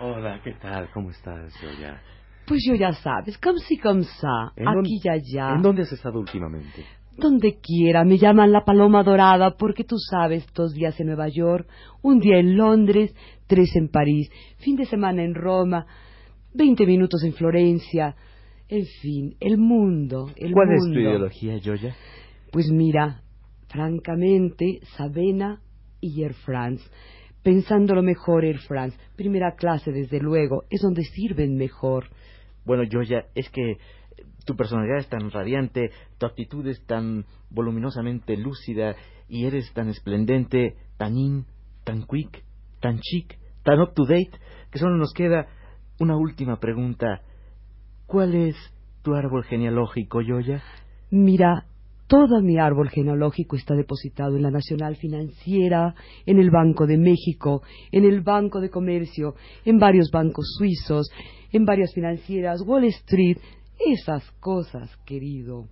Hola, 0.00 0.40
¿qué 0.42 0.52
tal? 0.52 0.88
¿Cómo 0.94 1.10
estás, 1.10 1.52
Joya? 1.60 2.00
Pues 2.46 2.64
yo 2.66 2.74
ya 2.74 2.92
sabes, 2.92 3.36
como 3.38 3.58
si 3.58 3.76
como 3.76 4.02
sa, 4.02 4.52
¿En 4.56 4.68
aquí 4.68 5.00
y 5.02 5.08
allá. 5.08 5.54
¿En 5.54 5.62
dónde 5.62 5.82
has 5.82 5.92
estado 5.92 6.18
últimamente? 6.20 6.86
Donde 7.16 7.58
quiera, 7.60 8.04
me 8.04 8.18
llaman 8.18 8.52
la 8.52 8.64
paloma 8.64 9.02
dorada 9.02 9.56
porque 9.56 9.84
tú 9.84 9.96
sabes, 9.98 10.46
dos 10.54 10.72
días 10.72 10.98
en 11.00 11.08
Nueva 11.08 11.28
York, 11.28 11.68
un 12.02 12.18
día 12.18 12.38
en 12.38 12.56
Londres, 12.56 13.14
tres 13.46 13.74
en 13.76 13.88
París, 13.88 14.30
fin 14.58 14.76
de 14.76 14.86
semana 14.86 15.22
en 15.22 15.34
Roma, 15.34 15.86
veinte 16.54 16.86
minutos 16.86 17.22
en 17.24 17.34
Florencia, 17.34 18.16
en 18.68 18.86
fin, 18.86 19.36
el 19.40 19.58
mundo, 19.58 20.30
el 20.36 20.52
¿Cuál 20.52 20.72
es 20.72 20.80
mundo. 20.82 20.94
tu 20.94 21.00
ideología, 21.00 21.60
Joya? 21.62 21.94
Pues 22.52 22.70
mira, 22.70 23.22
francamente, 23.68 24.80
Sabena 24.96 25.60
y 26.00 26.22
Air 26.22 26.34
France. 26.34 26.84
Pensando 27.42 27.94
lo 27.94 28.02
mejor, 28.02 28.44
Air 28.44 28.58
France. 28.60 28.96
Primera 29.16 29.56
clase, 29.56 29.90
desde 29.92 30.20
luego, 30.20 30.64
es 30.70 30.80
donde 30.82 31.02
sirven 31.02 31.56
mejor. 31.56 32.06
Bueno, 32.64 32.84
Joya, 32.90 33.26
es 33.34 33.50
que 33.50 33.78
tu 34.44 34.56
personalidad 34.56 34.98
es 34.98 35.08
tan 35.08 35.30
radiante, 35.30 35.90
tu 36.18 36.26
actitud 36.26 36.66
es 36.66 36.84
tan 36.86 37.24
voluminosamente 37.50 38.36
lúcida 38.36 38.96
y 39.28 39.46
eres 39.46 39.72
tan 39.72 39.88
esplendente, 39.88 40.76
tan 40.96 41.16
in, 41.16 41.46
tan 41.84 42.04
quick, 42.06 42.44
tan 42.80 43.00
chic, 43.00 43.38
tan 43.62 43.80
up 43.80 43.94
to 43.94 44.04
date, 44.04 44.32
que 44.70 44.78
solo 44.78 44.96
nos 44.96 45.12
queda 45.12 45.48
una 45.98 46.16
última 46.16 46.58
pregunta. 46.58 47.22
¿Cuál 48.06 48.34
es 48.34 48.56
tu 49.02 49.14
árbol 49.14 49.44
genealógico, 49.44 50.20
Joya? 50.26 50.62
Mira, 51.10 51.66
todo 52.06 52.40
mi 52.42 52.58
árbol 52.58 52.90
genealógico 52.90 53.54
está 53.54 53.74
depositado 53.74 54.34
en 54.34 54.42
la 54.42 54.50
Nacional 54.50 54.96
Financiera, 54.96 55.94
en 56.26 56.40
el 56.40 56.50
Banco 56.50 56.86
de 56.86 56.98
México, 56.98 57.62
en 57.92 58.04
el 58.04 58.22
Banco 58.22 58.60
de 58.60 58.68
Comercio, 58.68 59.34
en 59.64 59.78
varios 59.78 60.10
bancos 60.10 60.56
suizos, 60.58 61.08
en 61.52 61.64
varias 61.64 61.92
financieras, 61.94 62.62
Wall 62.66 62.84
Street, 62.86 63.38
esas 63.86 64.28
cosas, 64.40 64.90
querido. 65.06 65.64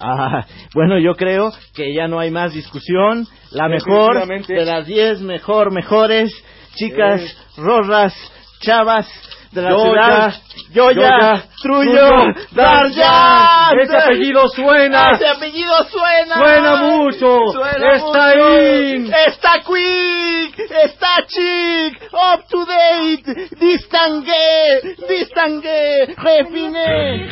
Ah, 0.00 0.46
bueno, 0.74 0.98
yo 0.98 1.14
creo 1.14 1.52
que 1.74 1.92
ya 1.92 2.06
no 2.06 2.20
hay 2.20 2.30
más 2.30 2.52
discusión. 2.52 3.26
La 3.50 3.68
mejor 3.68 4.26
de 4.46 4.64
las 4.64 4.86
diez 4.86 5.20
mejor 5.20 5.72
mejores 5.72 6.30
chicas, 6.74 7.20
Eh. 7.22 7.60
rorras, 7.60 8.14
chavas 8.60 9.06
de 9.52 9.62
la 9.62 9.70
Yoya, 9.70 9.82
ciudad. 9.92 10.34
Yoya, 10.70 10.94
Yoya, 10.94 11.44
Trullo, 11.62 11.92
Trullo, 11.92 12.34
Darjan. 12.52 13.78
¡Ese 13.80 13.96
apellido 13.96 14.48
suena! 14.48 15.10
Ese 15.12 15.26
apellido 15.28 15.84
suena. 15.84 16.34
¡Suena 16.36 16.76
mucho! 16.76 17.38
Suena 17.52 17.92
¡Está 17.94 18.34
mucho. 18.36 18.62
in! 18.62 19.14
Está 19.26 19.52
quick, 19.64 20.58
está 20.84 21.26
chic, 21.26 22.02
up 22.12 22.44
to 22.48 22.64
date, 22.66 23.48
distingué, 23.58 24.96
distingué, 25.08 26.14
refiné. 26.16 27.28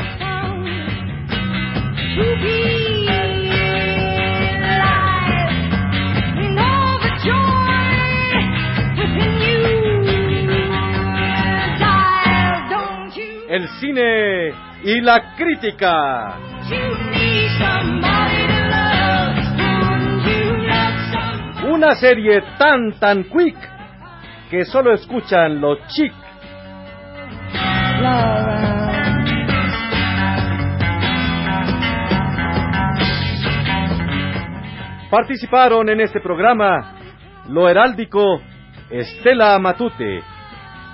El 13.56 13.68
cine 13.80 14.52
y 14.84 15.00
la 15.00 15.34
crítica. 15.34 16.36
Una 21.66 21.94
serie 21.94 22.42
tan 22.58 22.92
tan 23.00 23.24
quick 23.24 23.56
que 24.50 24.66
solo 24.66 24.92
escuchan 24.92 25.58
los 25.58 25.78
chic. 25.86 26.12
Participaron 35.10 35.88
en 35.88 36.02
este 36.02 36.20
programa 36.20 36.92
lo 37.48 37.70
heráldico 37.70 38.42
Estela 38.90 39.58
Matute, 39.58 40.20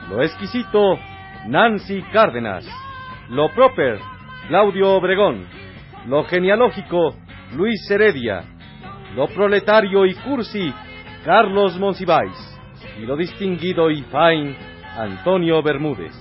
lo 0.09 0.23
exquisito 0.23 0.97
Nancy 1.47 2.03
Cárdenas, 2.13 2.65
lo 3.29 3.49
proper 3.53 3.99
Claudio 4.47 4.93
Obregón, 4.93 5.45
lo 6.07 6.25
genealógico 6.25 7.17
Luis 7.57 7.91
Heredia, 7.91 8.45
lo 9.17 9.27
proletario 9.27 10.07
y 10.07 10.15
cursi 10.15 10.73
Carlos 11.25 11.79
Monsiváis, 11.79 12.61
y 13.01 13.07
lo 13.07 13.17
distinguido 13.17 13.91
y 13.91 14.03
fine 14.03 14.57
Antonio 14.97 15.63
Bermúdez. 15.63 16.15